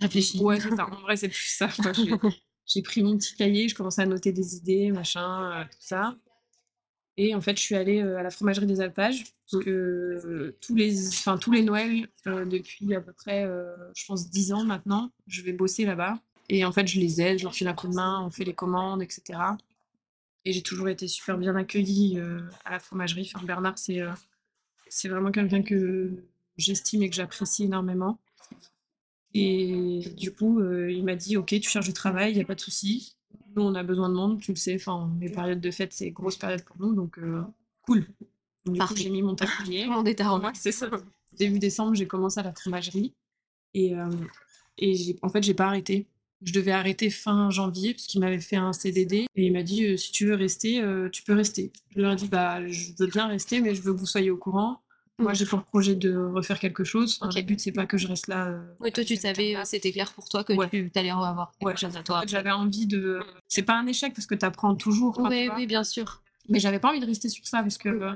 [0.00, 0.40] Réfléchis.
[0.42, 0.86] Ouais, c'est ça.
[0.90, 1.68] En vrai, c'est plus ça.
[2.66, 6.16] J'ai pris mon petit cahier, je commençais à noter des idées, machin, euh, tout ça.
[7.18, 10.74] Et en fait, je suis allée euh, à la fromagerie des Alpages, parce euh, tous
[10.74, 13.46] les, enfin, tous les Noëls, euh, depuis à peu près,
[13.94, 16.18] je pense, 10 ans maintenant, je vais bosser là-bas.
[16.48, 18.44] Et en fait, je les aide, je leur file un coup de main, on fait
[18.44, 19.38] les commandes, etc.
[20.44, 22.18] Et j'ai toujours été super bien accueillie
[22.64, 23.30] à la fromagerie.
[23.34, 24.00] Enfin, Bernard, c'est
[24.88, 26.10] c'est vraiment quelqu'un que
[26.56, 28.18] j'estime et que j'apprécie énormément.
[29.34, 32.56] Et du coup, il m'a dit, OK, tu cherches du travail, il n'y a pas
[32.56, 33.16] de souci.
[33.54, 34.74] Nous, on a besoin de monde, tu le sais.
[34.76, 37.42] Enfin, les périodes de fête, c'est grosse période pour nous, donc euh,
[37.82, 38.06] cool.
[38.66, 39.86] Coup, j'ai mis mon tablier.
[40.06, 40.46] Est arrangé.
[40.46, 40.88] Ouais, c'est ça.
[41.36, 43.14] Début décembre, j'ai commencé à la fromagerie.
[43.74, 44.08] Et, euh,
[44.78, 46.06] et j'ai- en fait, j'ai pas arrêté.
[46.44, 49.86] Je devais arrêter fin janvier parce qu'il m'avait fait un CDD et il m'a dit
[49.86, 51.72] euh, si tu veux rester, tu peux rester.
[51.94, 54.30] Je leur ai dit bah je veux bien rester, mais je veux que vous soyez
[54.32, 54.81] au courant.
[55.18, 55.34] Moi, Mm.
[55.34, 57.18] j'ai pour projet de refaire quelque chose.
[57.20, 57.38] Enfin.
[57.38, 58.46] Le but c'est pas que je reste là.
[58.48, 60.68] euh, Oui, toi, tu savais, euh, c'était clair pour toi que Ouais.
[60.70, 61.18] tu allais Ouais.
[61.60, 62.22] quelque chose à toi.
[62.26, 63.20] j'avais envie de.
[63.48, 65.18] C'est pas un échec parce que tu apprends toujours.
[65.18, 66.22] Oui, oui, bien sûr.
[66.48, 68.12] Mais j'avais pas envie de rester sur ça parce que euh,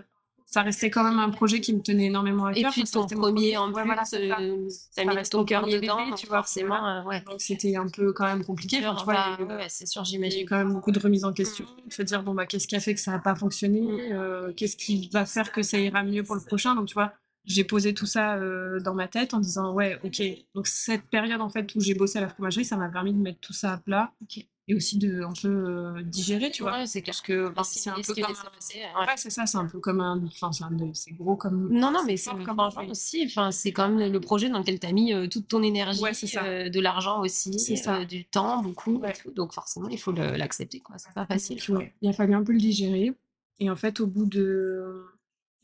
[0.47, 2.73] ça restait quand même un projet qui me tenait énormément à Et cœur.
[2.73, 4.17] puis Enfin, ton premier en Ouais, plus, voilà, ça.
[4.17, 7.01] euh, Ça t'as mis reste ton cœur dedans, bébé, tu vois, forcément, voilà.
[7.01, 7.21] euh, ouais.
[7.23, 8.79] Donc c'était un peu quand même compliqué.
[8.79, 10.47] Enfin, tu vois, Bah, ouais, c'est sûr, il y a eu j'imagine.
[10.49, 11.65] quand même beaucoup de remises en question.
[11.65, 11.89] Mm.
[11.89, 14.53] De se dire, bon, bah, qu'est-ce qui a fait que ça n'a pas fonctionné euh,
[14.57, 16.75] Qu'est-ce qui va faire que ça ira mieux pour le prochain?
[16.75, 17.13] Donc, tu vois,
[17.45, 18.39] j'ai posé tout ça
[18.81, 20.23] dans ma tête en disant, ouais, ok.
[20.55, 23.19] Donc, cette période, en fait, où j'ai bossé à la fromagerie, ça m'a permis de
[23.21, 24.45] mettre tout ça à plat Ok.
[24.69, 26.73] Et aussi de un peu euh, digérer, tu vois.
[26.79, 27.13] Ouais, c'est clair.
[27.15, 29.07] Parce que Laisser- c'est un peu comme un- passer, ouais.
[29.07, 30.21] Ouais, c'est ça, c'est un peu comme un.
[30.27, 30.73] Enfin, c'est un
[31.13, 31.73] gros comme.
[31.73, 32.91] Non, non, mais c'est comme projet.
[32.91, 35.63] aussi, enfin, c'est quand même le projet dans lequel tu as mis euh, toute ton
[35.63, 37.99] énergie, Ouais, euh, de l'argent aussi, C'est ça.
[37.99, 38.97] euh, du temps, beaucoup.
[38.97, 39.13] et Ouais.
[39.13, 39.31] tout.
[39.31, 40.97] Donc forcément, il faut l'accepter, quoi.
[40.99, 41.59] C'est pas facile.
[42.03, 43.13] Il a fallu un peu le digérer.
[43.61, 45.05] Et en fait, au bout de.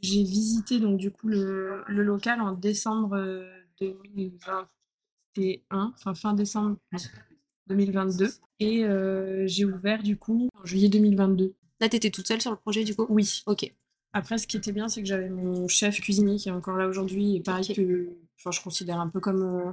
[0.01, 3.49] J'ai visité donc du coup le, le local en décembre euh,
[3.81, 6.77] 2021, enfin fin décembre
[7.69, 8.29] 2022.
[8.61, 11.55] Et euh, j'ai ouvert du coup en juillet 2022.
[11.81, 13.07] Là, t'étais toute seule sur le projet, du coup?
[13.09, 13.43] Oui.
[13.47, 13.73] Ok.
[14.13, 16.87] Après, ce qui était bien, c'est que j'avais mon chef cuisinier qui est encore là
[16.87, 17.37] aujourd'hui.
[17.37, 18.11] Et pareil que.
[18.39, 19.73] Enfin, je considère un peu comme euh,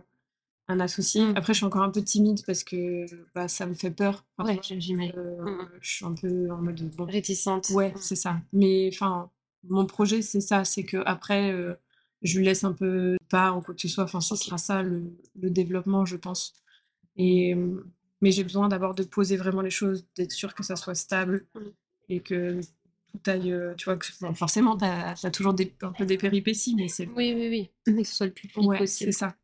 [0.70, 1.24] un associé.
[1.26, 1.34] Mm.
[1.36, 4.26] Après, je suis encore un peu timide parce que bah, ça me fait peur.
[4.38, 5.12] Enfin, Ouais, j'imagine.
[5.18, 5.70] euh, Mm.
[5.82, 6.82] Je suis un peu en mode.
[6.96, 7.70] Bon, Réticente.
[7.72, 7.98] Ouais, Mm.
[8.00, 8.38] c'est ça.
[8.54, 9.30] Mais enfin,
[9.68, 11.74] mon projet, c'est ça, c'est que après, euh,
[12.22, 14.06] je lui laisse un peu de part ou quoi que ce soit.
[14.06, 15.04] Enfin, ça sera ça le,
[15.40, 16.54] le développement, je pense.
[17.20, 17.84] Et euh,
[18.22, 21.46] mais j'ai besoin d'abord de poser vraiment les choses, d'être sûr que ça soit stable
[21.56, 21.60] Mm.
[22.10, 22.60] et que
[23.12, 23.56] tout aille.
[23.78, 27.08] Tu vois, que, bon, forcément, t'as as toujours des, un peu des péripéties, mais c'est
[27.16, 27.70] Oui, oui, oui.
[27.94, 29.14] Mais que ce soit le plus vite ouais, possible.
[29.14, 29.36] c'est ça.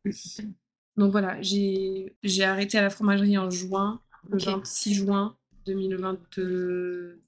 [0.96, 4.44] Donc voilà, j'ai arrêté à la fromagerie en juin, le Ok.
[4.46, 5.36] 26 juin
[5.66, 7.20] 2022.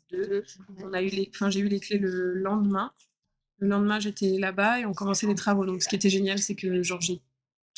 [0.83, 2.93] On a eu les, enfin, j'ai eu les clés le lendemain.
[3.59, 5.67] Le lendemain, j'étais là-bas et on commençait les travaux.
[5.67, 7.21] Donc, ce qui était génial, c'est que genre j'ai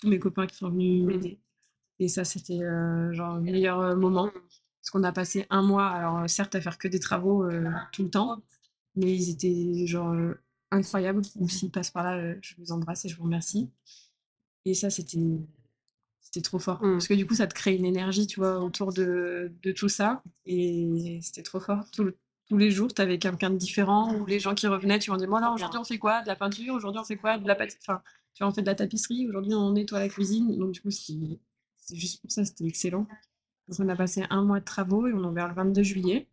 [0.01, 1.39] tous mes copains qui sont venus m'aider.
[2.01, 4.31] Et ça, c'était euh, genre le meilleur euh, moment.
[4.33, 7.71] Parce qu'on a passé un mois, alors euh, certes, à faire que des travaux euh,
[7.93, 8.43] tout le temps,
[8.97, 10.17] mais ils étaient genre
[10.73, 11.23] incroyables.
[11.37, 13.71] Donc, s'ils passent par là, je vous embrasse et je vous remercie.
[14.65, 15.19] Et ça, c'était
[16.21, 16.83] c'était trop fort.
[16.85, 16.93] Mm.
[16.95, 19.89] Parce que du coup, ça te crée une énergie, tu vois, autour de, de tout
[19.89, 20.23] ça.
[20.47, 21.85] Et c'était trop fort.
[21.93, 22.17] Tout le-
[22.49, 25.17] tous les jours, tu avais quelqu'un de différent, ou les gens qui revenaient, tu m'en
[25.17, 26.23] dis, bon, alors aujourd'hui, on fait quoi?
[26.23, 26.75] De la peinture?
[26.75, 27.39] Aujourd'hui, on fait quoi?
[27.39, 28.03] De la pâtisserie Enfin,
[28.35, 29.29] tu vois, on fait de la tapisserie.
[29.29, 30.57] Aujourd'hui, on nettoie la cuisine.
[30.59, 31.39] Donc, du coup, c'était
[31.95, 33.07] juste pour ça, c'était excellent.
[33.69, 36.27] Donc, on a passé un mois de travaux et on a ouvert le 22 juillet.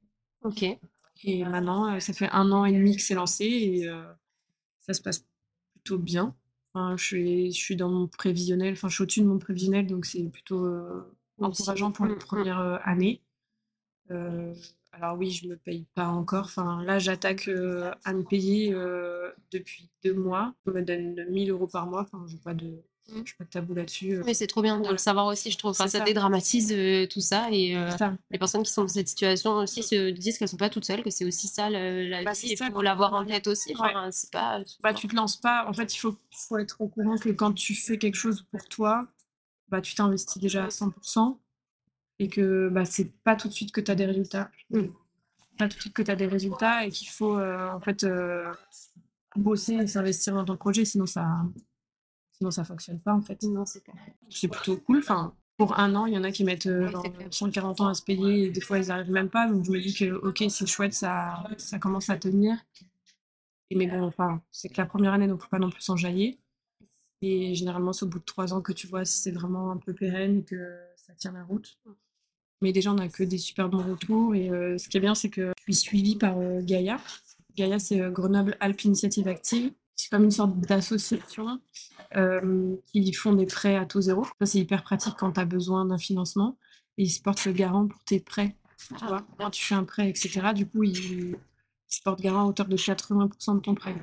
[0.43, 0.65] Ok.
[1.23, 4.03] Et maintenant, euh, ça fait un an et demi que c'est lancé et euh,
[4.79, 5.25] ça se passe
[5.73, 6.35] plutôt bien.
[6.73, 9.87] Enfin, je, suis, je suis dans mon prévisionnel, enfin, je suis au-dessus de mon prévisionnel,
[9.87, 12.19] donc c'est plutôt euh, encourageant pour les Mm, mm.
[12.19, 13.21] premières euh, années.
[14.93, 16.45] Alors oui, je me paye pas encore.
[16.45, 17.49] Enfin, là, j'attaque
[18.03, 18.71] à me payer
[19.51, 20.55] depuis deux mois.
[20.65, 22.01] On me donne 1000 euros par mois.
[22.01, 23.21] Enfin, je n'ai pas de, Mmh.
[23.25, 24.15] je pas de tabou là-dessus.
[24.17, 24.23] euh.
[24.25, 25.71] Mais c'est trop bien de le savoir aussi, je trouve.
[25.71, 26.03] Enfin, ça ça.
[26.03, 28.13] dédramatise euh, tout ça et euh, ça.
[28.31, 31.03] les personnes qui sont dans cette situation aussi se disent qu'elles sont pas toutes seules,
[31.03, 33.73] que c'est aussi ça le- la Bah, vie ça, faut l'avoir en tête aussi.
[33.77, 34.61] Enfin, c'est pas.
[34.83, 35.65] Bah, tu te lances pas.
[35.69, 38.67] En fait, il faut, faut être au courant que quand tu fais quelque chose pour
[38.67, 39.07] toi,
[39.69, 41.37] bah, tu t'investis déjà à 100%
[42.19, 44.51] et que bah, c'est pas tout de suite que tu as des résultats.
[44.71, 44.81] Mm.
[45.57, 48.05] Pas tout de suite que tu as des résultats et qu'il faut euh, en fait
[49.35, 51.25] bosser et s'investir dans ton projet, sinon ça
[52.37, 53.41] sinon ça fonctionne pas en fait.
[53.43, 53.95] Non, c'est clair.
[54.29, 54.99] C'est plutôt cool.
[54.99, 57.27] Enfin, pour un an, il y en a qui mettent euh, genre clair.
[57.31, 59.47] 140 ans à se payer et des fois ils arrivent même pas.
[59.47, 62.57] Donc je me dis que ok, c'est chouette, ça, ça commence à tenir.
[63.69, 66.39] Et mais bon, enfin, c'est que la première année, donc faut pas non plus s'enjailler.
[67.21, 69.77] Et généralement, c'est au bout de trois ans que tu vois si c'est vraiment un
[69.77, 71.77] peu pérenne et que ça tient la route.
[72.61, 74.35] Mais déjà, on n'a que des super bons retours.
[74.35, 76.99] Et euh, ce qui est bien, c'est que je suis suivie par euh, Gaïa.
[77.55, 79.71] Gaïa, c'est euh, Grenoble Alpes Initiative Active.
[79.97, 81.59] C'est comme une sorte d'association
[82.15, 84.23] euh, qui font des prêts à taux zéro.
[84.39, 86.57] Ça, c'est hyper pratique quand tu as besoin d'un financement.
[86.97, 88.55] Et ils se portent le garant pour tes prêts.
[88.97, 91.35] Tu vois, quand tu fais un prêt, etc., du coup, ils, ils
[91.89, 93.95] se portent garant à hauteur de 80% de ton prêt.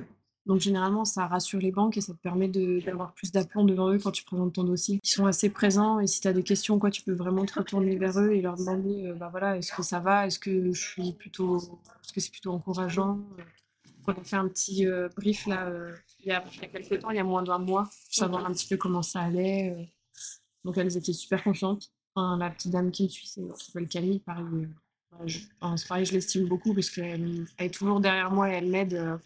[0.45, 3.97] Donc, généralement, ça rassure les banques et ça te permet d'avoir plus d'aplomb devant eux
[3.97, 4.99] quand tu présentes ton dossier.
[5.03, 7.57] Ils sont assez présents et si tu as des questions, quoi, tu peux vraiment te
[7.57, 10.27] retourner vers eux et leur demander euh, bah voilà, est-ce que ça va?
[10.27, 11.57] Est-ce que je suis plutôt.
[11.57, 13.19] Est-ce que c'est plutôt encourageant?
[14.07, 17.17] On a fait un petit euh, brief là, euh, il, y a, quelques temps, il
[17.17, 19.75] y a moins d'un mois, pour savoir un petit peu comment ça allait.
[19.75, 19.83] euh.
[20.63, 21.91] Donc, elles étaient super confiantes.
[22.15, 24.45] La petite dame qui me suit, c'est qui s'appelle Camille, pareil.
[25.25, 28.69] je, enfin, pareil, je l'estime beaucoup parce qu'elle elle est toujours derrière moi et elle
[28.69, 29.19] m'aide.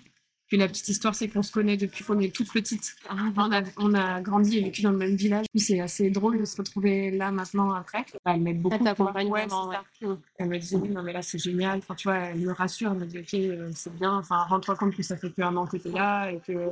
[0.50, 2.96] Puis la petite histoire, c'est qu'on se connaît depuis qu'on est toute petite.
[3.38, 5.46] On a, on a grandi et vécu dans le même village.
[5.52, 8.04] Puis c'est assez drôle de se retrouver là maintenant après.
[8.26, 8.76] Bah, elle m'aide beaucoup.
[8.76, 10.16] Elle t'accompagne Ouais, ouais.
[10.38, 11.78] Elle me disait, oui, non, mais là, c'est génial.
[11.78, 12.92] Enfin, tu vois, elle me rassure.
[12.92, 14.18] Elle me dit, OK, euh, c'est bien.
[14.18, 16.72] Enfin, rends-toi compte que ça fait plus un an que tu es là et que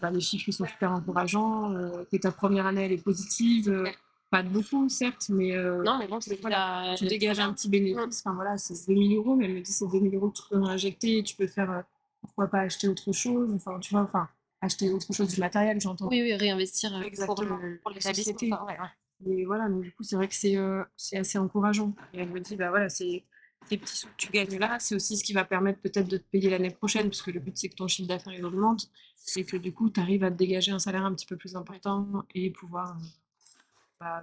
[0.00, 1.72] bah, les chiffres sont super encourageants.
[1.74, 3.68] euh, que ta première année, elle est positive.
[3.70, 3.88] euh,
[4.30, 7.52] pas de beaucoup, certes, mais euh, Non, mais bon, c'est voilà, la- tu dégages un
[7.52, 8.22] petit bénéfice.
[8.24, 10.56] Enfin, voilà, c'est 2000 euros, mais elle me dit, c'est 2000 euros que tu peux
[10.62, 11.22] injecter.
[11.22, 11.82] Tu peux faire,
[12.26, 13.52] pourquoi pas acheter autre chose.
[13.54, 14.28] Enfin, tu vois, enfin,
[14.60, 16.08] acheter autre chose du matériel, j'entends.
[16.08, 17.56] Oui, oui, réinvestir euh, pour, Exactement.
[17.56, 18.32] le- pour La l'établissement.
[18.34, 18.52] société.
[18.52, 18.88] enfin, ouais, ouais.
[19.20, 20.84] Mais voilà, donc du coup, c'est vrai que c'est euh,
[21.14, 21.94] assez encourageant.
[22.12, 23.24] Et elle me dit, bah voilà, c'est
[23.68, 26.18] tes petits sous que tu gagnes là, c'est aussi ce qui va permettre peut-être de
[26.18, 28.90] te payer l'année prochaine, parce que le but, c'est que ton chiffre d'affaires augmente,
[29.36, 31.56] et que du coup, tu arrives à te dégager un salaire un petit peu plus
[31.56, 33.04] important et pouvoir euh,
[34.00, 34.22] bah,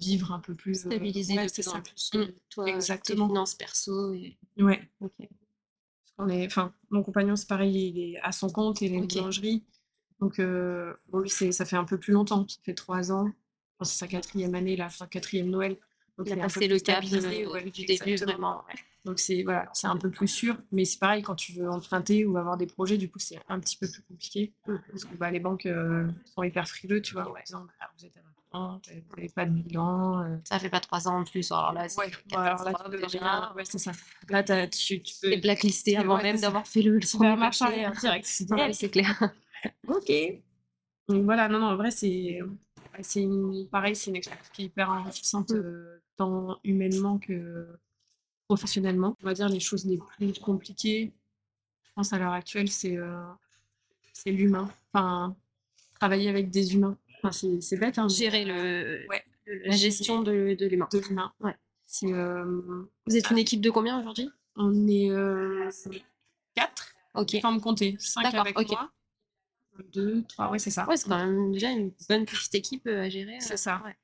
[0.00, 0.84] vivre un peu plus.
[0.86, 1.80] euh, Stabiliser ouais, de c'est plus en ça.
[1.80, 3.26] plus euh, toi, Exactement.
[3.28, 4.12] tes finances perso.
[4.14, 4.36] Et...
[4.58, 4.82] Ouais.
[5.00, 5.12] Ok.
[6.18, 9.04] On est, enfin, mon compagnon, c'est pareil, il est à son compte, il a une
[9.04, 9.14] Ok.
[9.14, 9.64] boulangerie.
[10.20, 13.26] Donc, euh, bon, lui, ça fait un peu plus longtemps, ça fait trois ans.
[13.78, 15.76] Enfin, c'est sa quatrième année, là, enfin, quatrième Noël.
[16.16, 18.64] Donc, Il a passé le cap euh, ouais, du début, vraiment.
[18.68, 18.74] ouais.
[19.04, 20.56] Donc, c'est voilà, c'est un peu plus sûr.
[20.72, 23.60] Mais c'est pareil, quand tu veux emprunter ou avoir des projets, du coup, c'est un
[23.60, 24.52] petit peu plus compliqué.
[24.66, 27.30] Parce que bah, les banques euh, sont hyper frileux, tu vois.
[27.30, 27.64] En disant,
[27.96, 28.20] vous êtes à
[28.54, 30.22] n'avez pas de bilan.
[30.24, 30.36] euh.
[30.44, 31.50] Ça fait pas trois ans en plus.
[31.52, 33.18] Alors là, c'est Ouais, alors là, tu catastrophe devrais déjà.
[33.18, 33.92] rien- ouais, c'est ça.
[34.28, 35.30] Là, t'as- tu, tu peux.
[35.30, 38.26] T'es blacklisté avant même d'avoir fait le, le Tu marcher arrière direct.
[38.72, 39.32] C'est clair.
[39.86, 40.10] Ok.
[41.08, 42.40] Donc voilà, non, non, en vrai, c'est
[43.00, 45.54] c'est une, pareil, c'est une expérience qui est hyper enrichissante, Mm.
[45.56, 47.66] euh, tant humainement que
[48.48, 49.16] professionnellement.
[49.22, 51.12] On va dire les choses les plus compliquées,
[51.84, 53.20] je pense à l'heure actuelle, c'est euh,
[54.12, 54.70] c'est l'humain.
[54.92, 55.36] Enfin,
[56.00, 56.96] travailler avec des humains.
[57.22, 59.22] Enfin, c'est bête, hein, Gérer le, Ouais.
[59.46, 60.88] le- la gestion de, de l'humain.
[60.92, 61.32] de l'humain.
[61.40, 61.56] Ouais.
[62.04, 62.60] Euh,
[63.06, 64.28] Vous êtes une équipe de combien aujourd'hui?
[64.56, 65.70] On est euh,
[66.54, 67.36] quatre, Ok.
[67.40, 68.70] sans me compter, cinq D'accord, avec ok.
[68.70, 68.90] moi.
[69.92, 70.86] Deux, trois, ouais, c'est ça.
[70.88, 73.36] Ouais, c'est quand même déjà une bonne petite équipe euh, à gérer.
[73.40, 73.80] C'est euh, ça.
[73.84, 73.96] ouais.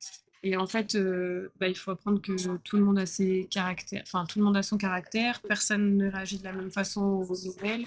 [0.45, 4.03] Et en fait, euh, bah, il faut apprendre que tout le monde a ses caractères,
[4.07, 7.37] enfin tout le monde a son caractère, personne ne réagit de la même façon aux
[7.47, 7.87] nouvelles,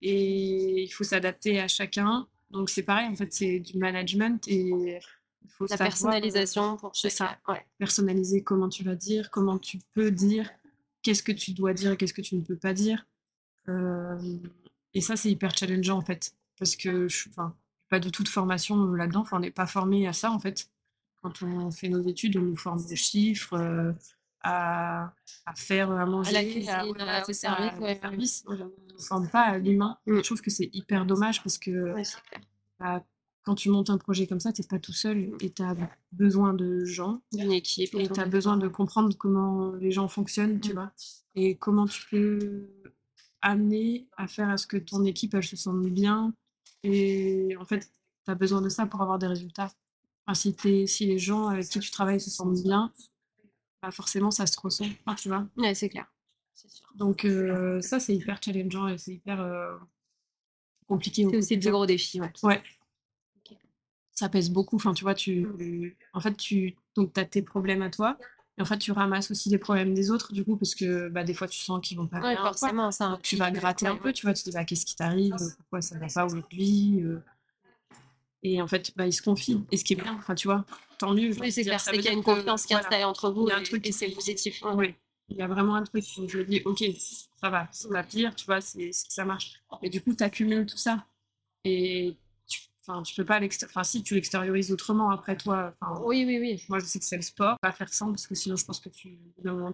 [0.00, 2.26] et il faut s'adapter à chacun.
[2.50, 5.00] Donc c'est pareil, en fait, c'est du management et
[5.44, 7.14] il faut La savoir, euh, personnalisation pour chacun.
[7.14, 7.38] ça.
[7.48, 7.64] Ouais.
[7.78, 10.50] personnaliser comment tu vas dire, comment tu peux dire,
[11.02, 13.06] qu'est-ce que tu dois dire et qu'est-ce que tu ne peux pas dire.
[13.68, 14.18] Euh,
[14.92, 17.30] et ça, c'est hyper challengeant en fait, parce que je suis
[17.88, 20.68] pas du tout de formation là-dedans, enfin, on n'est pas formé à ça en fait.
[21.22, 23.92] Quand on fait nos études, on nous forme aux chiffres, euh,
[24.44, 25.12] à,
[25.46, 27.98] à faire à manger, À la cuisine, voilà, au c'est ça, service, ouais.
[28.00, 28.44] service.
[28.46, 29.98] On ne forme pas à l'humain.
[30.06, 30.16] Mm.
[30.18, 32.40] Je trouve que c'est hyper dommage parce que Ouais, c'est clair.
[32.78, 33.02] bah,
[33.42, 35.74] quand tu montes un projet comme ça, tu n'es pas tout seul et tu as
[36.12, 37.94] besoin de gens Une équipe.
[37.94, 40.74] et tu as besoin de comprendre comment les gens fonctionnent, tu Mm.
[40.74, 40.92] vois,
[41.34, 42.68] et comment tu peux
[43.42, 46.32] amener à faire à ce que ton équipe, elle se sente bien.
[46.82, 47.90] Et en fait,
[48.24, 49.70] tu as besoin de ça pour avoir des résultats.
[50.26, 52.92] Enfin, si, si les gens avec qui tu travailles se sentent bien,
[53.84, 55.46] bah forcément, ça se ressent, enfin, tu vois.
[55.56, 56.06] Ouais, c'est clair.
[56.94, 59.76] Donc euh, ça, c'est hyper challengeant et c'est hyper euh,
[60.88, 61.26] compliqué.
[61.30, 62.32] C'est aussi le plus gros défi, ouais.
[62.42, 62.62] Ouais.
[64.12, 64.76] Ça pèse beaucoup.
[64.76, 68.16] Enfin, tu vois, tu, en fait, tu, donc as tes problèmes à toi.
[68.56, 71.24] Et en fait, tu ramasses aussi les problèmes des autres, du coup, parce que bah,
[71.24, 73.18] des fois, tu sens qu'ils vont pas ouais, forcément, ça.
[73.24, 75.34] tu vas gratter un peu, tu vois, tu te dis, bah, qu'est-ce qui t'arrive?
[75.58, 77.02] Pourquoi ça va pas aujourd'hui?
[78.44, 79.64] Et en fait, bah, ils se confient.
[79.72, 80.64] Et ce qui est bien, enfin, tu vois,
[80.98, 81.32] tant mieux.
[81.40, 83.48] Oui, c'est clair, c'est qu'il y a une confiance qui est installée entre vous.
[83.48, 84.62] Il y a un truc et c'est positif.
[84.74, 84.94] Oui
[85.28, 86.84] il y a vraiment un truc où je me dis, ok,
[87.40, 89.62] ça va, c'est la pire, tu vois, c'est, ça marche.
[89.82, 91.06] Mais du coup, tu accumules tout ça.
[91.64, 92.16] Et
[92.84, 93.78] tu, tu peux pas l'extérioriser.
[93.78, 95.74] Enfin, si, tu l'extériorises autrement après toi.
[96.04, 96.64] Oui, oui, oui.
[96.68, 97.58] Moi, je sais que c'est le sport.
[97.60, 99.18] Pas faire ça, parce que sinon, je pense que tu.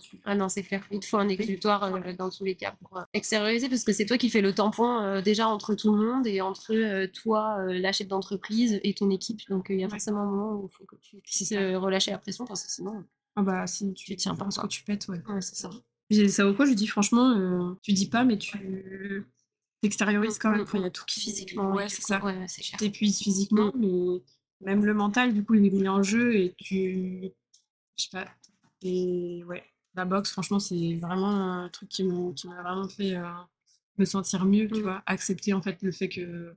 [0.01, 0.21] tu...
[0.25, 0.85] Ah non, c'est clair.
[0.91, 3.93] Il te faut un exutoire euh, dans tous les cas pour euh, extérioriser, parce que
[3.93, 7.59] c'est toi qui fais le tampon euh, déjà entre tout le monde et entre toi,
[7.67, 9.41] la chef d'entreprise, et ton équipe.
[9.49, 12.19] Donc, il y a forcément un moment où il faut que tu puisses relâcher la
[12.19, 13.05] pression, parce que sinon.
[13.37, 15.23] Ah bah si tu, tiens pas, que tu pètes, ouais.
[15.29, 15.71] ouais c'est ça.
[16.11, 19.25] J'ai ça au quoi, je dis franchement, tu dis pas, mais tu
[19.81, 20.67] t'extériorises quand même.
[20.75, 21.73] il y a tout qui physiquement.
[21.73, 22.23] Ouais, c'est ça.
[22.25, 23.81] Ouais, tu t'épuises physiquement, mm.
[23.81, 24.23] mais
[24.61, 27.31] même le mental, du coup, il est mis en jeu et tu.
[27.99, 28.29] Je sais pas.
[28.83, 29.65] Et ouais,
[29.95, 33.25] la boxe, franchement, c'est vraiment un truc qui m'a vraiment fait euh,
[33.99, 35.03] me sentir mieux, tu vois.
[35.07, 36.55] Accepter en fait le fait que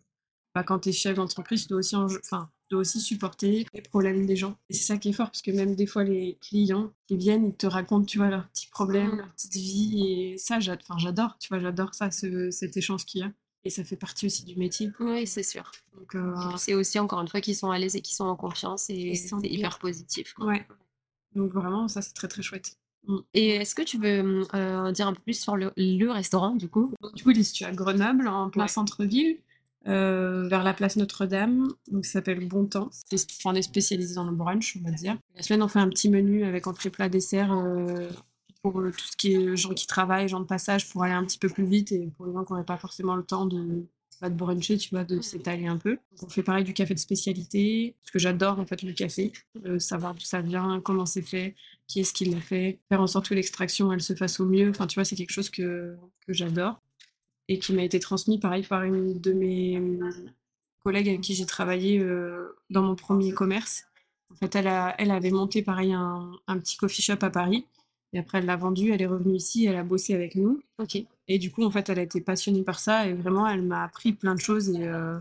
[0.56, 2.20] bah, quand tu es chef d'entreprise, tu dois aussi en jeu.
[2.24, 4.58] Enfin, aussi supporter les problèmes des gens.
[4.70, 7.46] Et c'est ça qui est fort, parce que même des fois, les clients qui viennent,
[7.46, 10.04] ils te racontent, tu vois, leurs petits problèmes, leur petite vie.
[10.08, 13.32] Et ça, j'adore, tu vois, j'adore ça, ce, cet échange qu'il y a.
[13.66, 14.92] Et ça fait partie aussi du métier.
[15.00, 15.72] Oui, c'est sûr.
[15.98, 18.36] Donc, euh, C'est aussi, encore une fois, qu'ils sont à l'aise et qu'ils sont en
[18.36, 18.90] confiance.
[18.90, 20.36] Et, c'est hyper positif.
[20.40, 20.68] Ouais.
[21.34, 22.78] Donc vraiment, ça, c'est très, très chouette.
[23.08, 23.18] Mm.
[23.34, 26.68] Et est-ce que tu veux euh, dire un peu plus sur le, le restaurant, du
[26.68, 26.94] coup?
[27.16, 29.38] Du coup, il est situé à Grenoble, en plein centre-ville.
[29.88, 32.90] Euh, vers la place Notre-Dame, donc s'appelle Bon Temps.
[33.44, 35.18] on est spécialisé dans le brunch, on va dire.
[35.36, 38.10] La semaine, on fait un petit menu avec entrée plat dessert euh,
[38.62, 41.26] pour euh, tout ce qui est gens qui travaillent, gens de passage, pour aller un
[41.26, 43.86] petit peu plus vite et pour les gens qui n'auraient pas forcément le temps de
[44.22, 45.98] pas de bruncher, tu vois, de s'étaler un peu.
[46.22, 49.34] on fait pareil du café de spécialité, parce que j'adore en fait le café,
[49.80, 51.56] savoir d'où ça vient, comment c'est fait,
[51.88, 54.70] qui est-ce qui l'a fait, faire en sorte que l'extraction elle se fasse au mieux.
[54.70, 56.80] Enfin, tu vois, c'est quelque chose que, que j'adore
[57.48, 59.82] et qui m'a été transmis pareil par une de mes
[60.84, 63.86] collègues avec qui j'ai travaillé euh, dans mon premier commerce.
[64.32, 67.66] En fait, elle, a, elle avait monté pareil un, un, petit coffee shop à Paris.
[68.14, 70.62] Et après, elle l'a vendu, elle est revenue ici, elle a bossé avec nous.
[70.78, 70.98] Ok.
[71.28, 73.84] Et du coup, en fait, elle a été passionnée par ça et vraiment, elle m'a
[73.84, 75.20] appris plein de choses et, euh,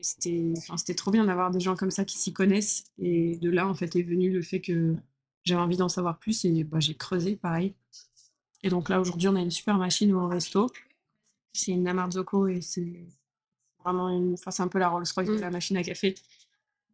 [0.00, 2.84] c'était, c'était trop bien d'avoir des gens comme ça qui s'y connaissent.
[2.98, 4.94] Et de là, en fait, est venu le fait que
[5.44, 7.74] j'avais envie d'en savoir plus et bah, j'ai creusé pareil.
[8.62, 10.68] Et donc là, aujourd'hui, on a une super machine au resto
[11.54, 13.06] c'est une Namarzocco et c'est
[13.82, 14.34] vraiment une.
[14.34, 15.40] Enfin, c'est un peu la Rolls-Royce de mmh.
[15.40, 16.14] la machine à café.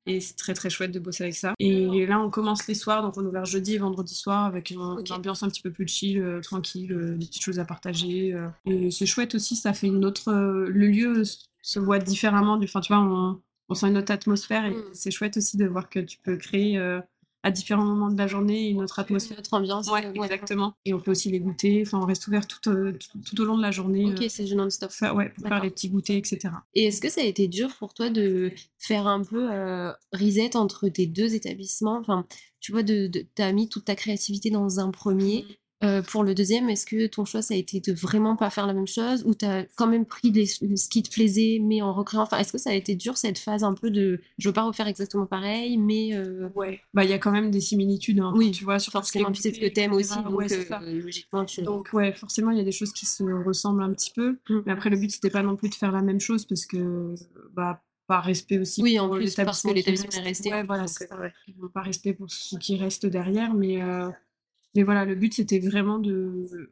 [0.06, 1.52] Et c'est très très chouette de bosser avec ça.
[1.58, 4.80] Et là, on commence les soirs, donc on ouvre jeudi et vendredi soir avec une,
[5.10, 8.32] ambiance un petit peu plus chill, euh, tranquille, euh, des petites choses à partager.
[8.32, 8.48] Euh.
[8.64, 10.32] Et c'est chouette aussi, ça fait une autre.
[10.32, 11.22] le lieu
[11.62, 12.56] se voit différemment.
[12.56, 14.84] Du, enfin, tu vois, on, on sent une autre atmosphère et mmh.
[14.94, 16.78] c'est chouette aussi de voir que tu peux créer
[17.42, 19.38] à différents moments de la journée, une autre atmosphère.
[19.38, 19.90] Une autre ambiance.
[19.90, 20.74] Ouais, exactement.
[20.84, 21.82] Et on peut aussi les goûter.
[21.86, 22.92] Enfin, on reste ouvert tout, euh,
[23.24, 24.04] tout, au long de la journée.
[24.06, 24.90] Ok, euh, c'est non-stop.
[25.14, 26.54] Ouais, pour faire les petits goûters, etc.
[26.74, 30.56] Et est-ce que ça a été dur pour toi de faire un peu euh, reset
[30.56, 31.98] entre tes deux établissements?
[31.98, 32.26] Enfin,
[32.60, 35.46] tu vois, de, de tu as mis toute ta créativité dans un premier.
[35.82, 38.66] Euh, pour le deuxième, est-ce que ton choix, ça a été de vraiment pas faire
[38.66, 41.94] la même chose ou tu as quand même pris ce qui te plaisait, mais en
[41.94, 44.52] recréant Enfin, est-ce que ça a été dur cette phase un peu de je veux
[44.52, 46.14] pas refaire exactement pareil, mais.
[46.14, 48.92] Euh, ouais, bah il y a quand même des similitudes, hein, oui, tu vois, sur
[48.92, 51.62] forcément, tu sais ce que t'aimes aussi, donc ouais, euh, logiquement, tu.
[51.62, 54.58] Donc, ouais, forcément, il y a des choses qui se ressemblent un petit peu, mmh.
[54.66, 57.14] mais après, le but, c'était pas non plus de faire la même chose parce que,
[57.54, 58.82] bah, par respect aussi.
[58.82, 60.52] Oui, en plus, parce que l'établissement est resté.
[60.52, 61.32] Ouais, voilà, c'est ça, ouais.
[61.72, 63.80] Pas respect pour ce qui reste derrière, mais.
[64.74, 66.70] Mais voilà, le but, c'était vraiment de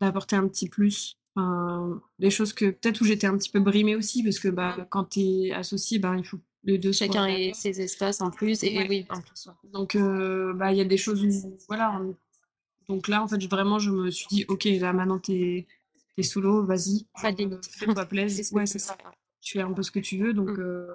[0.00, 1.16] d'apporter un petit plus.
[1.36, 4.86] Enfin, des choses que peut-être où j'étais un petit peu brimée aussi, parce que bah,
[4.90, 8.62] quand tu es associé, bah, il faut les deux Chacun ait ses espaces en plus.
[8.64, 9.48] Et oui, en plus.
[9.72, 12.00] Donc, euh, bah, il y a des choses où, voilà.
[12.88, 15.66] Donc là, en fait, vraiment, je me suis dit, ok, là, maintenant, t'es
[16.16, 17.06] es solo, vas-y.
[17.20, 17.66] Pas de limite.
[17.66, 18.44] Fais-toi plaisir.
[18.52, 18.96] ouais, c'est ça.
[19.40, 20.60] Tu fais un peu ce que tu veux, donc mmh.
[20.60, 20.86] euh,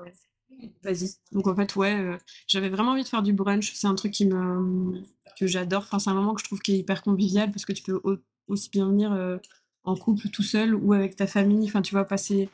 [0.83, 1.15] vas-y.
[1.31, 3.73] Donc, en fait, ouais, euh, j'avais vraiment envie de faire du brunch.
[3.73, 5.01] C'est un truc qui me
[5.37, 5.83] que j'adore.
[5.83, 7.99] Enfin, c'est un moment que je trouve qui est hyper convivial parce que tu peux
[8.47, 9.37] aussi bien venir euh,
[9.83, 11.67] en couple tout seul ou avec ta famille.
[11.67, 12.49] Enfin, tu vas passer.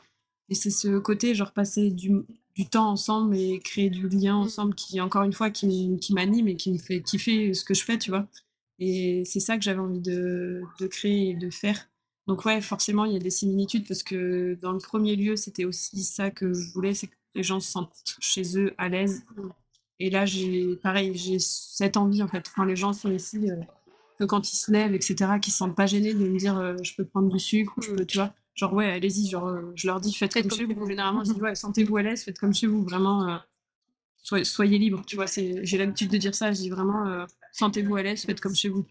[0.48, 2.12] Et c'est ce côté, genre passer du,
[2.56, 4.42] du, temps ensemble et créer du lien mmh.
[4.42, 7.74] ensemble qui, encore une fois, qui, qui m'anime et qui me fait kiffer ce que
[7.74, 8.26] je fais, tu vois.
[8.78, 11.88] Et c'est ça que j'avais envie de, de, créer et de faire.
[12.26, 15.64] Donc, ouais, forcément, il y a des similitudes parce que dans le premier lieu, c'était
[15.64, 19.24] aussi ça que je voulais, c'est les gens se sentent chez eux à l'aise.
[19.98, 22.50] Et là, j'ai pareil, j'ai cette envie en fait.
[22.54, 23.56] Quand les gens sont ici, euh,
[24.18, 26.76] que quand ils se lèvent, etc., qu'ils se sentent pas gênés de me dire euh,
[26.82, 28.32] je peux prendre du sucre, je peux, tu vois.
[28.54, 30.86] Genre, ouais, allez-y, genre, euh, je leur dis faites, comme, chez vous.
[30.86, 33.36] Généralement, je dis ouais, sentez-vous à l'aise, faites comme chez vous, vraiment, euh,
[34.22, 35.26] soyez, soyez libres, tu vois.
[35.26, 38.86] J'ai l'habitude de dire ça, je dis vraiment sentez-vous à l'aise, faites comme chez vous.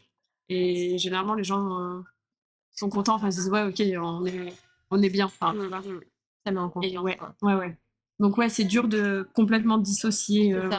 [0.49, 2.03] Et généralement, les gens
[2.71, 4.53] sont contents, enfin, ils se disent ouais, ok, on est,
[4.89, 5.27] on est bien.
[5.27, 5.53] Enfin,
[6.45, 6.83] ça met en compte.
[6.85, 7.77] Ouais, ouais, ouais.
[8.21, 10.69] Donc ouais, c'est dur de complètement dissocier euh,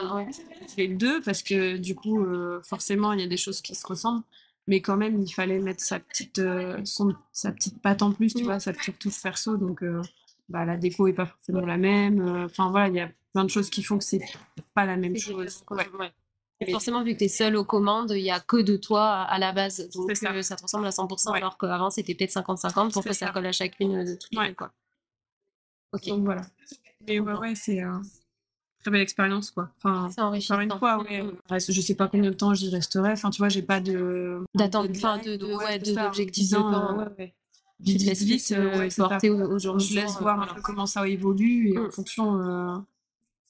[0.77, 3.85] les deux parce que du coup, euh, forcément, il y a des choses qui se
[3.85, 4.23] ressemblent,
[4.65, 8.33] mais quand même, il fallait mettre sa petite, euh, son, sa petite patte en plus,
[8.33, 9.57] tu vois, sa petite touche perso.
[9.57, 9.83] Donc
[10.47, 12.45] bah, la déco est pas forcément la même.
[12.45, 14.23] Enfin voilà, il y a plein de choses qui font que c'est
[14.73, 15.65] pas la même chose.
[15.69, 16.71] Ouais.
[16.71, 19.37] forcément, vu que tu es seul aux commandes, il n'y a que de toi à
[19.37, 19.89] la base.
[19.89, 20.41] Donc ça.
[20.43, 20.55] ça.
[20.55, 23.31] te ressemble à 100%, alors qu'avant c'était peut-être 50-50 pour que ça.
[23.31, 24.71] colle à chacune de toutes les quoi.
[25.93, 26.07] Ok.
[26.07, 26.41] Donc voilà.
[27.07, 28.01] Mais ouais, ouais, c'est une
[28.81, 29.69] très belle expérience, quoi.
[29.77, 30.59] Enfin, enrichissant.
[30.59, 31.23] une fois, ouais.
[31.51, 33.11] je sais pas combien de temps j'y resterai.
[33.11, 34.43] Enfin, tu vois, j'ai pas de.
[34.55, 36.97] D'attente, enfin, de, de, ouais, d'objectifs de temps.
[37.17, 37.33] Ouais.
[37.79, 39.87] Vite, vite, vite, porter aujourd'hui.
[39.87, 41.91] Je laisse voir un peu comment ça évolue et en mm.
[41.91, 42.85] fonction.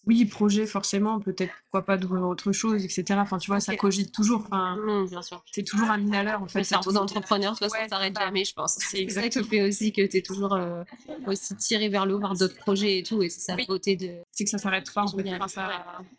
[0.05, 3.19] Oui, projet, forcément, peut-être pourquoi pas d'ouvrir autre chose, etc.
[3.21, 4.43] Enfin, tu vois, ça cogite toujours.
[4.45, 5.43] Enfin, mmh, bien sûr.
[5.49, 6.59] C'est toujours un mine à l'heure, en fait.
[6.59, 8.77] Le cerveau d'entrepreneur, de toute façon, ça s'arrête jamais, je pense.
[8.79, 10.83] C'est ça qui fait aussi que tu es toujours euh,
[11.25, 13.23] aussi tiré vers le haut, vers d'autres projets et tout.
[13.23, 14.09] Et c'est ça la beauté de.
[14.31, 15.23] C'est que ça s'arrête pas, en fait.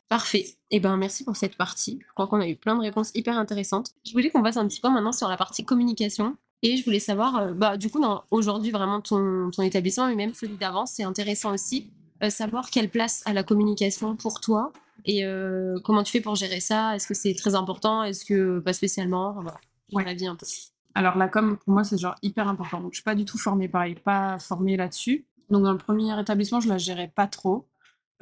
[0.08, 0.56] Parfait.
[0.70, 1.98] Et eh ben, merci pour cette partie.
[2.00, 3.90] Je crois qu'on a eu plein de réponses hyper intéressantes.
[4.06, 6.36] Je voulais qu'on passe un petit peu maintenant sur la partie communication.
[6.62, 10.32] Et je voulais savoir, euh, bah, du coup, aujourd'hui, vraiment, ton, ton établissement, mais même
[10.32, 11.90] celui d'avant, c'est intéressant aussi
[12.30, 14.72] savoir quelle place a la communication pour toi
[15.04, 16.94] et euh, comment tu fais pour gérer ça.
[16.96, 18.02] Est-ce que c'est très important?
[18.02, 19.32] Est-ce que pas spécialement?
[19.32, 19.58] Voilà.
[19.92, 20.04] Ouais.
[20.04, 20.46] la vie un peu.
[20.94, 22.80] Alors la com pour moi c'est genre hyper important.
[22.80, 25.26] Donc je suis pas du tout formée pareil, pas formée là-dessus.
[25.50, 27.66] Donc dans le premier établissement je la gérais pas trop.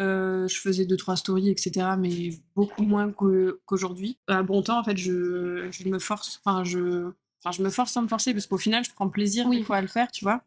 [0.00, 1.90] Euh, je faisais deux trois stories etc.
[1.98, 4.18] Mais beaucoup moins qu'aujourd'hui.
[4.26, 7.10] À bon temps en fait je, je me force, enfin je,
[7.44, 9.58] enfin je me force sans me forcer parce qu'au final je prends plaisir oui.
[9.58, 10.42] des fois à le faire, tu vois.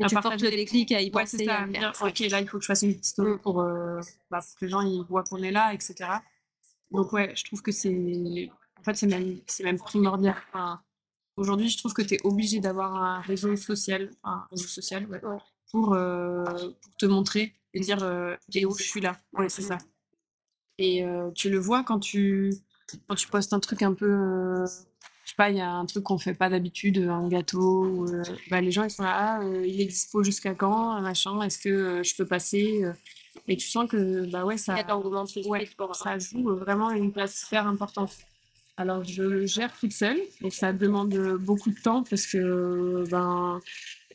[0.00, 1.66] Mais tu portes le déclic à y ouais, c'est ça,
[2.00, 3.38] ok, là, il faut que je fasse une petite story mm.
[3.38, 5.94] pour, euh, bah, pour, que les gens ils voient qu'on est là, etc.
[6.90, 8.48] Donc, ouais, je trouve que c'est.
[8.78, 10.34] En fait, c'est même, même primordial.
[10.48, 10.80] Enfin,
[11.40, 15.20] Aujourd'hui, je trouve que tu es obligé d'avoir un réseau social, un réseau social ouais,
[15.70, 19.16] pour, euh, pour, te montrer et dire euh, Léo, je suis là.
[19.32, 19.78] Ouais, c'est ça.
[20.76, 22.52] Et euh, tu le vois quand tu,
[23.08, 24.66] quand tu postes un truc un peu
[25.40, 28.06] pas, il y a un truc qu'on fait pas d'habitude, un gâteau.
[28.06, 31.40] Euh, bah, les gens ils sont là, ah, euh, il est dispo jusqu'à quand, machin,
[31.40, 32.82] est-ce que euh, je peux passer
[33.48, 38.12] Et tu sens que bah ouais, ça, ouais, ça joue vraiment une place super importante.
[38.76, 43.60] Alors je le gère toute seule, donc ça demande beaucoup de temps parce que ben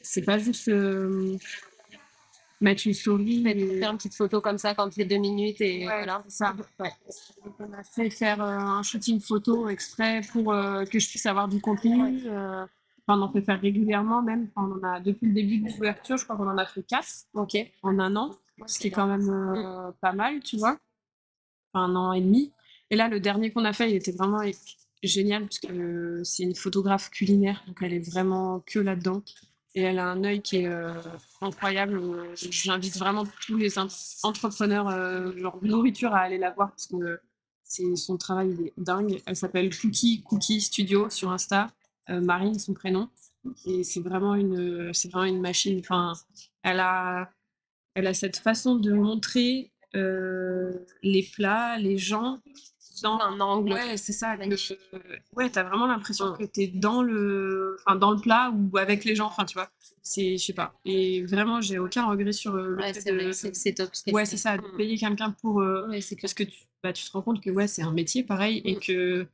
[0.03, 0.69] c'est pas juste
[2.61, 3.43] mettre une story.
[3.43, 6.23] Faire une petite photo comme ça quand il est deux minutes et voilà.
[6.27, 6.55] Ça.
[6.79, 6.91] Ouais.
[7.59, 11.47] on a fait faire euh, un shooting photo exprès pour euh, que je puisse avoir
[11.47, 12.21] du contenu.
[12.25, 12.65] Euh,
[13.07, 14.49] enfin, on en fait faire régulièrement même.
[14.55, 16.83] Enfin, on en a, depuis le début de l'ouverture, je crois qu'on en a fait
[16.83, 18.31] quatre ok en un an,
[18.65, 19.93] ce qui est quand même mm.
[20.01, 20.77] pas mal, tu vois.
[21.73, 22.51] Enfin, un an et demi.
[22.91, 24.41] Et là, le dernier qu'on a fait, il était vraiment
[25.03, 29.21] génial parce que c'est une photographe culinaire, donc elle est vraiment que là-dedans
[29.75, 30.93] et elle a un œil qui est euh,
[31.41, 32.01] incroyable.
[32.35, 33.77] J'invite vraiment tous les
[34.23, 37.19] entrepreneurs euh, genre nourriture à aller la voir parce que
[37.63, 39.21] c'est son travail il est dingue.
[39.25, 41.67] Elle s'appelle Cookie Cookie Studio sur Insta.
[42.09, 43.09] Euh, Marine, son prénom.
[43.65, 45.79] Et c'est vraiment une, c'est vraiment une machine.
[45.79, 46.13] Enfin,
[46.63, 47.29] elle a,
[47.95, 52.41] elle a cette façon de montrer les plats, les gens
[53.01, 53.73] dans un angle.
[53.73, 54.35] Ouais, c'est ça.
[54.37, 54.79] Magnifique.
[55.35, 59.15] ouais, t'as vraiment l'impression que t'es dans le, enfin, dans le plat ou avec les
[59.15, 59.27] gens.
[59.27, 59.69] Enfin, tu vois,
[60.01, 60.79] c'est, je sais pas.
[60.85, 63.89] Et vraiment, j'ai aucun regret sur euh, le ouais, fait c'est top.
[64.07, 64.57] Ouais, c'est ça.
[64.57, 64.77] De mm.
[64.77, 65.61] payer quelqu'un pour.
[65.61, 67.91] Euh, ouais, c'est parce que tu, bah, tu te rends compte que ouais, c'est un
[67.91, 68.79] métier pareil et mm.
[68.79, 69.27] que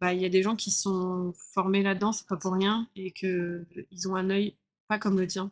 [0.00, 3.10] bah, il y a des gens qui sont formés là-dedans, c'est pas pour rien et
[3.10, 4.56] que ils ont un œil
[4.88, 5.50] pas comme le tien.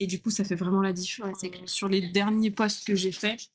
[0.00, 1.44] Et du coup, ça fait vraiment la différence.
[1.66, 3.50] sur les derniers posts que j'ai faits,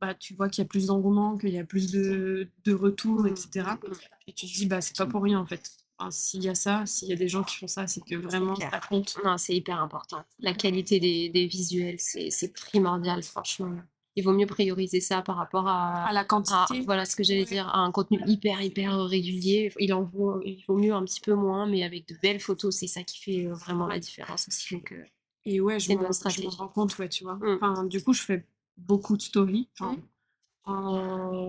[0.00, 3.26] bah, tu vois qu'il y a plus d'engouement, qu'il y a plus de, de retours,
[3.26, 3.70] etc.
[4.26, 5.70] Et tu te dis, bah, c'est pas pour rien en fait.
[6.10, 8.54] s'il y a ça, s'il y a des gens qui font ça, c'est que vraiment
[8.56, 9.16] ça compte.
[9.24, 10.24] Non, c'est hyper important.
[10.38, 13.74] La qualité des, des visuels, c'est primordial, franchement.
[14.16, 16.82] Il vaut mieux prioriser ça par rapport à, à la quantité.
[16.82, 19.72] voilà ce que j'allais dire, à un contenu hyper, hyper régulier.
[19.80, 22.76] Il en vaut, il vaut mieux un petit peu moins, mais avec de belles photos,
[22.76, 24.74] c'est ça qui fait euh, vraiment la différence aussi.
[24.74, 25.04] Donc, euh,
[25.46, 27.34] et ouais, je me, rends compte, ouais, tu vois.
[27.34, 27.58] Mmh.
[27.60, 28.46] Enfin, du coup, je fais
[28.76, 29.68] beaucoup de stories.
[29.78, 29.96] Enfin,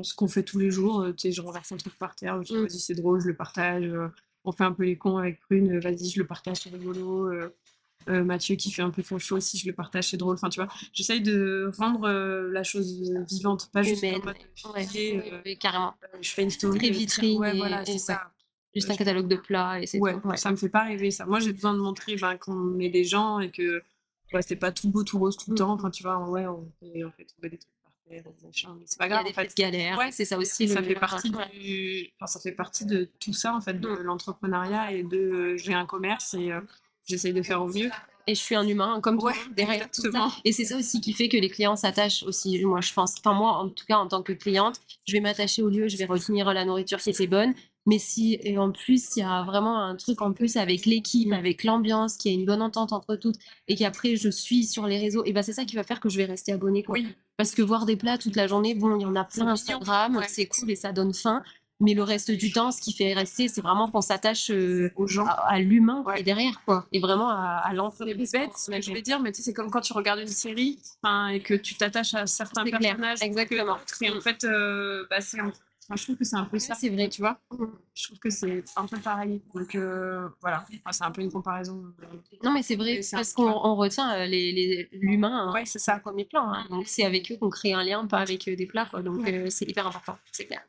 [0.03, 2.41] ce qu'on fait tous les jours, euh, tu sais, je renverse un truc par terre,
[2.41, 2.61] je dis, mmh.
[2.61, 3.85] vas-y, c'est drôle, je le partage.
[3.85, 4.07] Euh,
[4.43, 7.31] on fait un peu les cons avec Prune, euh, vas-y, je le partage, c'est rigolo.
[8.07, 10.35] Mathieu qui fait un peu son show aussi, je le partage, c'est drôle.
[10.35, 14.35] Enfin, tu vois, j'essaye de rendre la chose vivante, pas juste en mode
[14.75, 15.95] ouais, carrément.
[16.21, 16.77] je fais une story.
[16.77, 17.39] Très vitrine.
[17.39, 18.31] Ouais, voilà, c'est ça.
[18.75, 20.27] Juste un catalogue de plats et c'est ouais, tout.
[20.27, 20.37] Ouais.
[20.37, 21.25] ça me fait pas rêver ça.
[21.25, 23.81] Moi, j'ai besoin de montrer ben, qu'on est des gens et que
[24.35, 25.57] ouais, c'est pas tout beau, tout rose tout le Mm.
[25.57, 25.71] temps.
[25.73, 28.23] Enfin, tu vois, ouais, on fait, on fait trouver des trucs par terre,
[28.75, 29.57] mais c'est pas Il y a grave des en fait.
[29.57, 29.97] galères.
[29.97, 30.67] Ouais, c'est ça aussi.
[30.67, 34.01] ça fait partie du, enfin, ça fait partie de tout ça en fait, de Mm.
[34.03, 36.61] l'entrepreneuriat et de euh, j'ai un commerce et euh,
[37.07, 37.89] j'essaye de faire au mieux.
[38.27, 40.29] Et je suis un humain comme toi Ouais, derrière tout ça.
[40.43, 42.63] Et c'est ça aussi qui fait que les clients s'attachent aussi.
[42.65, 43.13] Moi, je pense.
[43.19, 45.95] Enfin, moi, en tout cas, en tant que cliente, je vais m'attacher au lieu, je
[45.97, 47.53] vais retenir la nourriture qui était bonne.
[47.87, 51.29] Mais si, et en plus, il y a vraiment un truc en plus avec l'équipe,
[51.29, 51.33] Mm.
[51.33, 53.35] avec l'ambiance, qu'il y a une bonne entente entre toutes,
[53.67, 56.09] et qu'après je suis sur les réseaux, et ben c'est ça qui va faire que
[56.09, 56.81] je vais rester abonnée.
[56.83, 56.93] Quoi.
[56.93, 57.07] Oui,
[57.37, 60.15] Parce que voir des plats toute la journée, bon, il y en a plein Instagram,
[60.15, 60.25] ouais.
[60.27, 61.43] c'est cool et ça donne faim.
[61.81, 65.07] Mais le reste du temps, ce qui fait rester, c'est vraiment qu'on s'attache euh, aux
[65.07, 65.25] gens.
[65.25, 66.19] à, à l'humain qui Ouais.
[66.21, 66.87] est derrière, quoi.
[66.93, 68.31] Et vraiment à, à C'est l'entreprise.
[68.31, 70.27] bête ce que je vais dire, mais tu sais, c'est comme quand tu regardes une
[70.27, 70.79] série
[71.33, 73.21] et que tu t'attaches à certains C'est clair, personnages.
[73.21, 73.75] exactement.
[74.01, 75.51] Et en fait, euh, bah, c'est un-
[75.87, 76.75] enfin, je trouve que c'est un peu ça.
[76.75, 77.07] c'est vrai.
[77.09, 77.39] tu vois.
[77.93, 79.41] Je trouve que c'est un peu pareil.
[79.53, 81.93] Donc euh, voilà, Enfin, c'est un peu une comparaison.
[82.03, 82.05] euh,
[82.43, 85.79] Non, mais c'est vrai, parce qu'on on retient euh, les- les- l'humain hein, Ouais, c'est
[85.79, 85.99] au ça.
[85.99, 86.51] premier plan.
[86.51, 86.65] hein.
[86.69, 88.85] Donc c'est avec eux qu'on crée un lien, pas avec des plats.
[88.85, 89.01] Quoi.
[89.01, 89.33] Donc Ouais.
[89.33, 90.61] euh, c'est hyper important, c'est clair.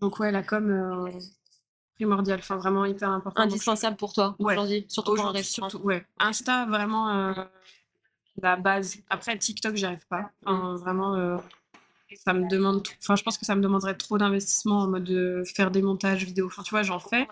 [0.00, 1.10] Donc ouais, la com, euh,
[1.94, 3.42] primordiale, enfin vraiment hyper important.
[3.42, 4.52] Donc, Indispensable pour toi Ouais.
[4.54, 5.70] aujourd'hui, surtout pour un Aujourd'hui, restaurant.
[5.70, 6.04] surtout, ouais.
[6.18, 7.34] Insta, vraiment
[8.42, 8.98] la base.
[9.08, 10.30] Après, TikTok, j'y arrive pas.
[10.44, 11.40] Enfin, vraiment,
[12.14, 12.86] ça me demande.
[13.02, 16.24] Enfin, je pense que ça me demanderait trop d'investissement en mode de faire des montages
[16.24, 16.46] vidéo.
[16.46, 17.28] Enfin, tu vois, j'en fais.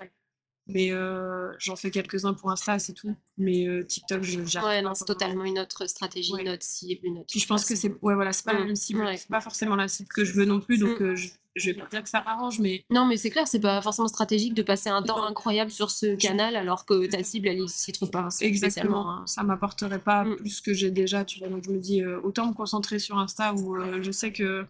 [0.67, 3.15] Mais euh, j'en fais quelques-uns pour Insta, c'est tout.
[3.37, 6.41] Mais euh, TikTok, je Ouais, non, c'est totalement une autre stratégie, Ouais.
[6.43, 7.27] une autre cible, une autre.
[7.31, 8.67] Puis je pense que c'est ouais, voilà, c'est pas la Mm.
[8.67, 9.01] même cible.
[9.01, 9.17] Ouais.
[9.19, 10.79] C'est pas forcément la cible que je veux non plus.
[10.79, 11.05] Donc, Mm.
[11.05, 13.61] euh, je, je vais pas dire que ça m'arrange, mais Non, mais c'est clair, c'est
[13.61, 17.49] pas forcément stratégique de passer un temps incroyable sur ce canal alors que ta cible,
[17.49, 18.55] elle s'y trouve pas spécialement.
[18.55, 19.23] Exactement, hein.
[19.27, 20.37] ça m'apporterait pas Mm.
[20.37, 21.49] plus que j'ai déjà, tu vois.
[21.49, 24.65] Donc je me dis, euh, autant me concentrer sur Insta où je sais que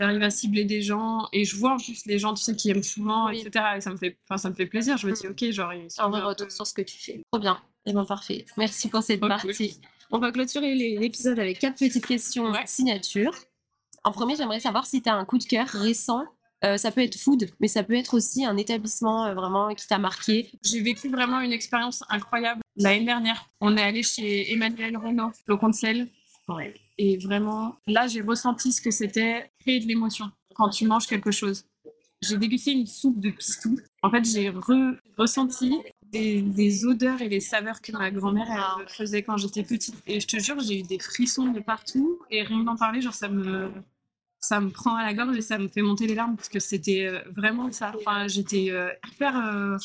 [0.00, 2.82] j'arrive à cibler des gens et je vois plus les gens, tu sais, qui aiment
[2.82, 3.40] souvent, Oui.
[3.40, 3.64] etc.
[3.76, 4.96] Et ça me fait, enfin, ça me fait plaisir.
[4.96, 5.30] Je me dis, Mm.
[5.30, 7.22] ok, genre, ils Un vrai retour peu- sur ce que tu fais.
[7.30, 7.60] Trop bien.
[7.86, 8.44] Et bien, parfait.
[8.56, 9.28] Merci pour cette cool.
[9.28, 9.80] partie.
[10.10, 12.64] On va clôturer l'épisode avec quatre petites questions Ouais.
[12.66, 13.32] signature.
[14.02, 16.24] En premier, j'aimerais savoir si tu as un coup de cœur récent.
[16.64, 19.86] Euh, ça peut être food, mais ça peut être aussi un établissement euh, vraiment qui
[19.86, 20.50] t'a marqué.
[20.62, 23.48] J'ai vécu vraiment une expérience incroyable l'année dernière.
[23.62, 25.56] On est allé chez Emmanuel Renault, le
[26.98, 31.30] Et vraiment, là, j'ai ressenti ce que c'était créer de l'émotion quand tu manges quelque
[31.30, 31.64] chose.
[32.22, 33.78] J'ai dégusté une soupe de pistou.
[34.02, 35.76] En fait, j'ai re- ressenti
[36.12, 39.96] des, des odeurs et des saveurs que ma grand-mère faisait quand j'étais petite.
[40.06, 42.20] Et je te jure, j'ai eu des frissons de partout.
[42.30, 43.70] Et rien d'en parler, genre, ça me,
[44.40, 46.60] ça me prend à la gorge et ça me fait monter les larmes parce que
[46.60, 47.92] c'était euh, vraiment ça.
[47.98, 49.36] Enfin, j'étais euh, hyper.
[49.38, 49.76] euh,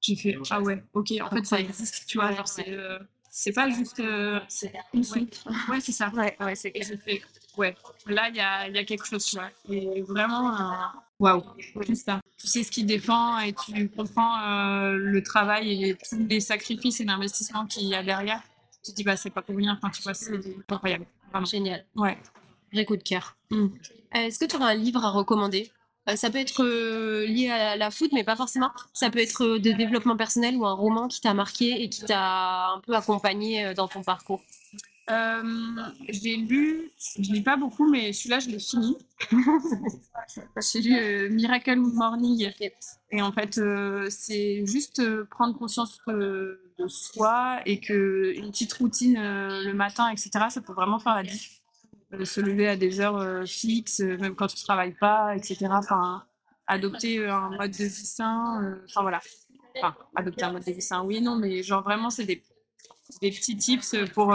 [0.00, 2.32] j'ai fait ah ouais, ok, en fait, ça existe, tu vois.
[2.32, 2.98] Genre, c'est, euh,
[3.30, 4.00] c'est pas juste.
[4.00, 5.34] euh, C'est une soupe.
[5.68, 6.08] Ouais, c'est ça.
[6.10, 6.72] Ouais, ouais, c'est
[7.56, 7.74] ouais,
[8.06, 9.38] là, il y a, y a quelque chose.
[9.68, 10.84] Et vraiment, euh,
[11.18, 11.42] waouh,
[11.86, 12.20] tout ça.
[12.36, 17.00] Tu sais ce qui défend et tu comprends euh, le travail et tous les sacrifices
[17.00, 18.42] et l'investissement qu'il y a derrière.
[18.82, 19.74] Tu te dis, bah, c'est pas pour rien.
[19.74, 20.32] Enfin, tu vois, c'est
[20.68, 21.06] incroyable.
[21.30, 21.46] Vraiment.
[21.46, 21.84] génial.
[21.94, 22.18] Ouais.
[22.72, 23.36] Vrai coup de cœur.
[23.50, 23.64] Mm.
[23.66, 23.68] Euh,
[24.12, 25.70] Est-ce que tu aurais un livre à recommander?
[26.16, 28.70] Ça peut être euh, lié à la food, mais pas forcément.
[28.92, 32.02] Ça peut être euh, de développement personnel ou un roman qui t'a marqué et qui
[32.04, 34.42] t'a un peu accompagné euh, dans ton parcours.
[35.10, 35.42] Euh,
[36.08, 38.96] j'ai lu, je lis pas beaucoup, mais celui-là, je l'ai fini.
[40.72, 42.52] j'ai lu euh, Miracle Morning.
[43.10, 48.50] Et en fait, euh, c'est juste euh, prendre conscience euh, de soi et que une
[48.50, 51.59] petite routine euh, le matin, etc., ça peut vraiment faire la diff.
[52.12, 55.66] Euh, se lever à des heures euh, fixes, euh, même quand tu travailles pas, etc.
[55.70, 56.24] Enfin,
[56.66, 58.78] adopter un mode de vie sain.
[58.84, 59.20] Enfin, voilà.
[59.76, 62.42] Enfin, adopter un mode de vie sain, oui non, mais genre vraiment, c'est des,
[63.20, 64.34] des petits tips pour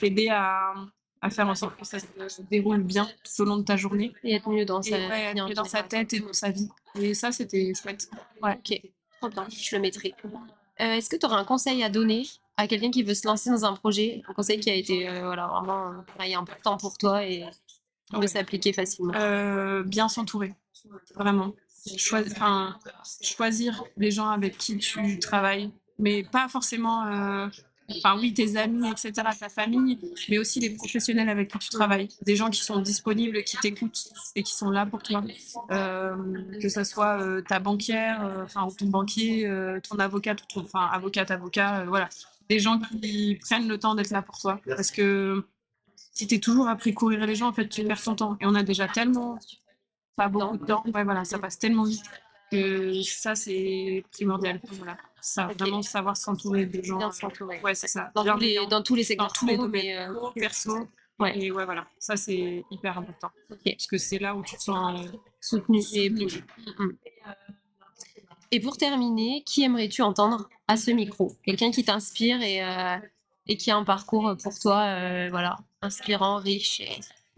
[0.00, 0.72] t'aider à,
[1.20, 4.12] à faire en sorte que ça se déroule bien tout au long de ta journée.
[4.24, 6.68] Et être mieux dans Et sa ouais, dans tête et dans sa vie.
[6.98, 8.08] Et ça, c'était chouette.
[8.42, 8.54] Ouais.
[8.54, 8.80] Ok,
[9.20, 10.14] trop bien, je le mettrai.
[10.24, 12.24] Euh, Est-ce que tu aurais un conseil à donner
[12.62, 15.24] à quelqu'un qui veut se lancer dans un projet Un conseil qui a été euh,
[15.24, 17.44] voilà, vraiment euh, important pour toi et
[18.06, 19.12] qui peut s'appliquer facilement.
[19.16, 20.54] Euh, bien s'entourer,
[21.16, 21.54] vraiment.
[23.22, 27.06] Choisir les gens avec qui tu travailles, mais pas forcément.
[27.06, 27.48] euh,
[27.96, 29.98] Enfin, oui, tes amis, etc., ta famille,
[30.28, 32.08] mais aussi les professionnels avec qui tu travailles.
[32.22, 35.22] Des gens qui sont disponibles, qui t'écoutent et qui sont là pour toi.
[35.70, 36.16] Euh,
[36.60, 39.48] que ce soit euh, ta banquière, euh, enfin, ou ton banquier,
[39.88, 42.08] ton avocat, ou ton, enfin, avocate, avocat, voilà.
[42.48, 44.60] Des gens qui prennent le temps d'être là pour toi.
[44.66, 45.44] Parce que
[45.96, 48.36] si tu es toujours à courir les gens, en fait, tu perds ton temps.
[48.40, 49.38] Et on a déjà tellement
[50.16, 50.84] pas beaucoup de temps.
[50.94, 52.04] Ouais, voilà, ça passe tellement vite
[52.50, 54.60] que ça, c'est primordial.
[54.72, 54.96] Voilà.
[55.20, 57.10] Ça, vraiment savoir s'entourer de gens.
[57.12, 57.60] S'entourer.
[57.62, 58.10] Ouais, c'est ça.
[58.14, 60.88] Dans tous, les, dans tous les secteurs, Dans tous les domaines, euh, perso.
[61.18, 61.38] Ouais.
[61.38, 61.86] Et ouais, voilà.
[61.98, 63.30] Ça, c'est hyper important.
[63.64, 65.00] Parce que c'est là où tu te sens.
[65.00, 65.08] euh,
[65.40, 66.10] soutenu et.
[66.10, 66.26] Mm,
[66.78, 66.96] mm.
[68.52, 71.34] Et pour terminer, qui aimerais-tu entendre à ce micro?
[71.42, 72.98] Quelqu'un qui t'inspire et, euh,
[73.48, 76.82] et qui a un parcours pour toi, euh, voilà, inspirant, riche.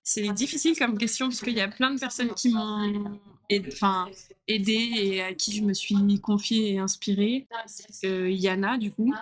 [0.03, 3.21] C'est difficile comme question parce qu'il y a plein de personnes qui m'ont
[3.69, 4.09] enfin,
[4.49, 7.47] aidé et à qui je me suis confiée et inspirée.
[8.05, 9.15] Euh, Yana, du coup,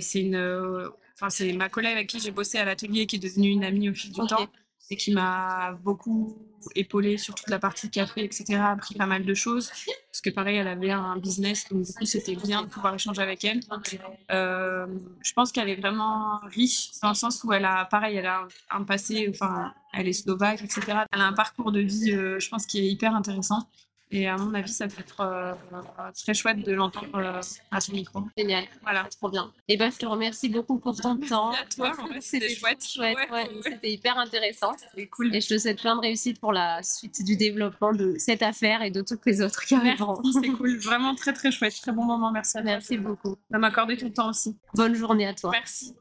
[0.00, 3.50] c'est une, enfin, c'est ma collègue avec qui j'ai bossé à l'atelier qui est devenue
[3.50, 4.48] une amie au fil du temps
[4.90, 6.36] et qui m'a beaucoup
[6.74, 8.54] épaulée sur toute la partie café, etc.
[8.54, 9.70] Appris pas mal de choses.
[10.10, 13.22] Parce que pareil, elle avait un business, donc du coup, c'était bien de pouvoir échanger
[13.22, 13.60] avec elle.
[14.30, 14.86] Euh,
[15.22, 18.46] je pense qu'elle est vraiment riche, dans le sens où elle a, pareil, elle a
[18.70, 21.04] un, passé, enfin, elle est slovaque, etc.
[21.12, 23.68] Elle a un parcours de vie, euh, je pense, qui est hyper intéressant.
[24.10, 25.54] Et à mon avis, ça peut être euh,
[26.14, 27.40] très chouette de l'entendre euh,
[27.70, 28.22] à son micro.
[28.36, 28.64] Génial.
[28.82, 29.04] Voilà.
[29.04, 29.52] Trop bien.
[29.68, 31.52] Et eh ben, je te remercie beaucoup pour ton temps.
[31.52, 32.84] à toi, c'était chouette.
[32.84, 34.72] chouette ouais, C'était hyper intéressant.
[34.78, 35.34] C'était cool.
[35.34, 38.82] Et je te souhaite plein de réussite pour la suite du développement de cette affaire
[38.82, 40.22] et de toutes les autres qui arriveront.
[40.32, 40.78] C'est cool.
[40.78, 41.74] Vraiment très, très chouette.
[41.80, 42.30] Très bon moment.
[42.30, 42.70] Merci à toi.
[42.70, 43.36] Merci beaucoup.
[43.50, 44.56] De m'accorder ton temps aussi.
[44.74, 45.50] Bonne journée à toi.
[45.50, 45.94] Merci.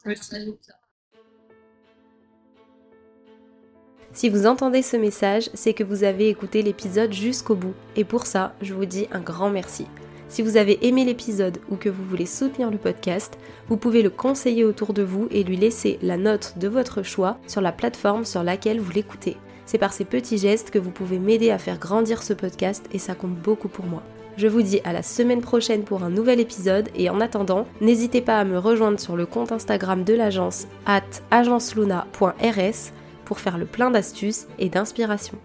[4.14, 7.74] Si vous entendez ce message, c'est que vous avez écouté l'épisode jusqu'au bout.
[7.96, 9.88] Et pour ça, je vous dis un grand merci.
[10.30, 13.38] Si vous avez aimé l'épisode ou que vous voulez soutenir le podcast,
[13.70, 17.38] vous pouvez le conseiller autour de vous et lui laisser la note de votre choix
[17.48, 19.36] sur la plateforme sur laquelle vous l'écoutez.
[19.66, 23.00] C'est par ces petits gestes que vous pouvez m'aider à faire grandir ce podcast et
[23.00, 24.04] ça compte beaucoup pour moi.
[24.38, 28.22] Je vous dis à la semaine prochaine pour un nouvel épisode et en attendant, n'hésitez
[28.22, 31.02] pas à me rejoindre sur le compte Instagram de l'agence at
[31.32, 32.94] agenceluna.rs
[33.26, 35.38] pour faire le plein d'astuces et d'inspiration.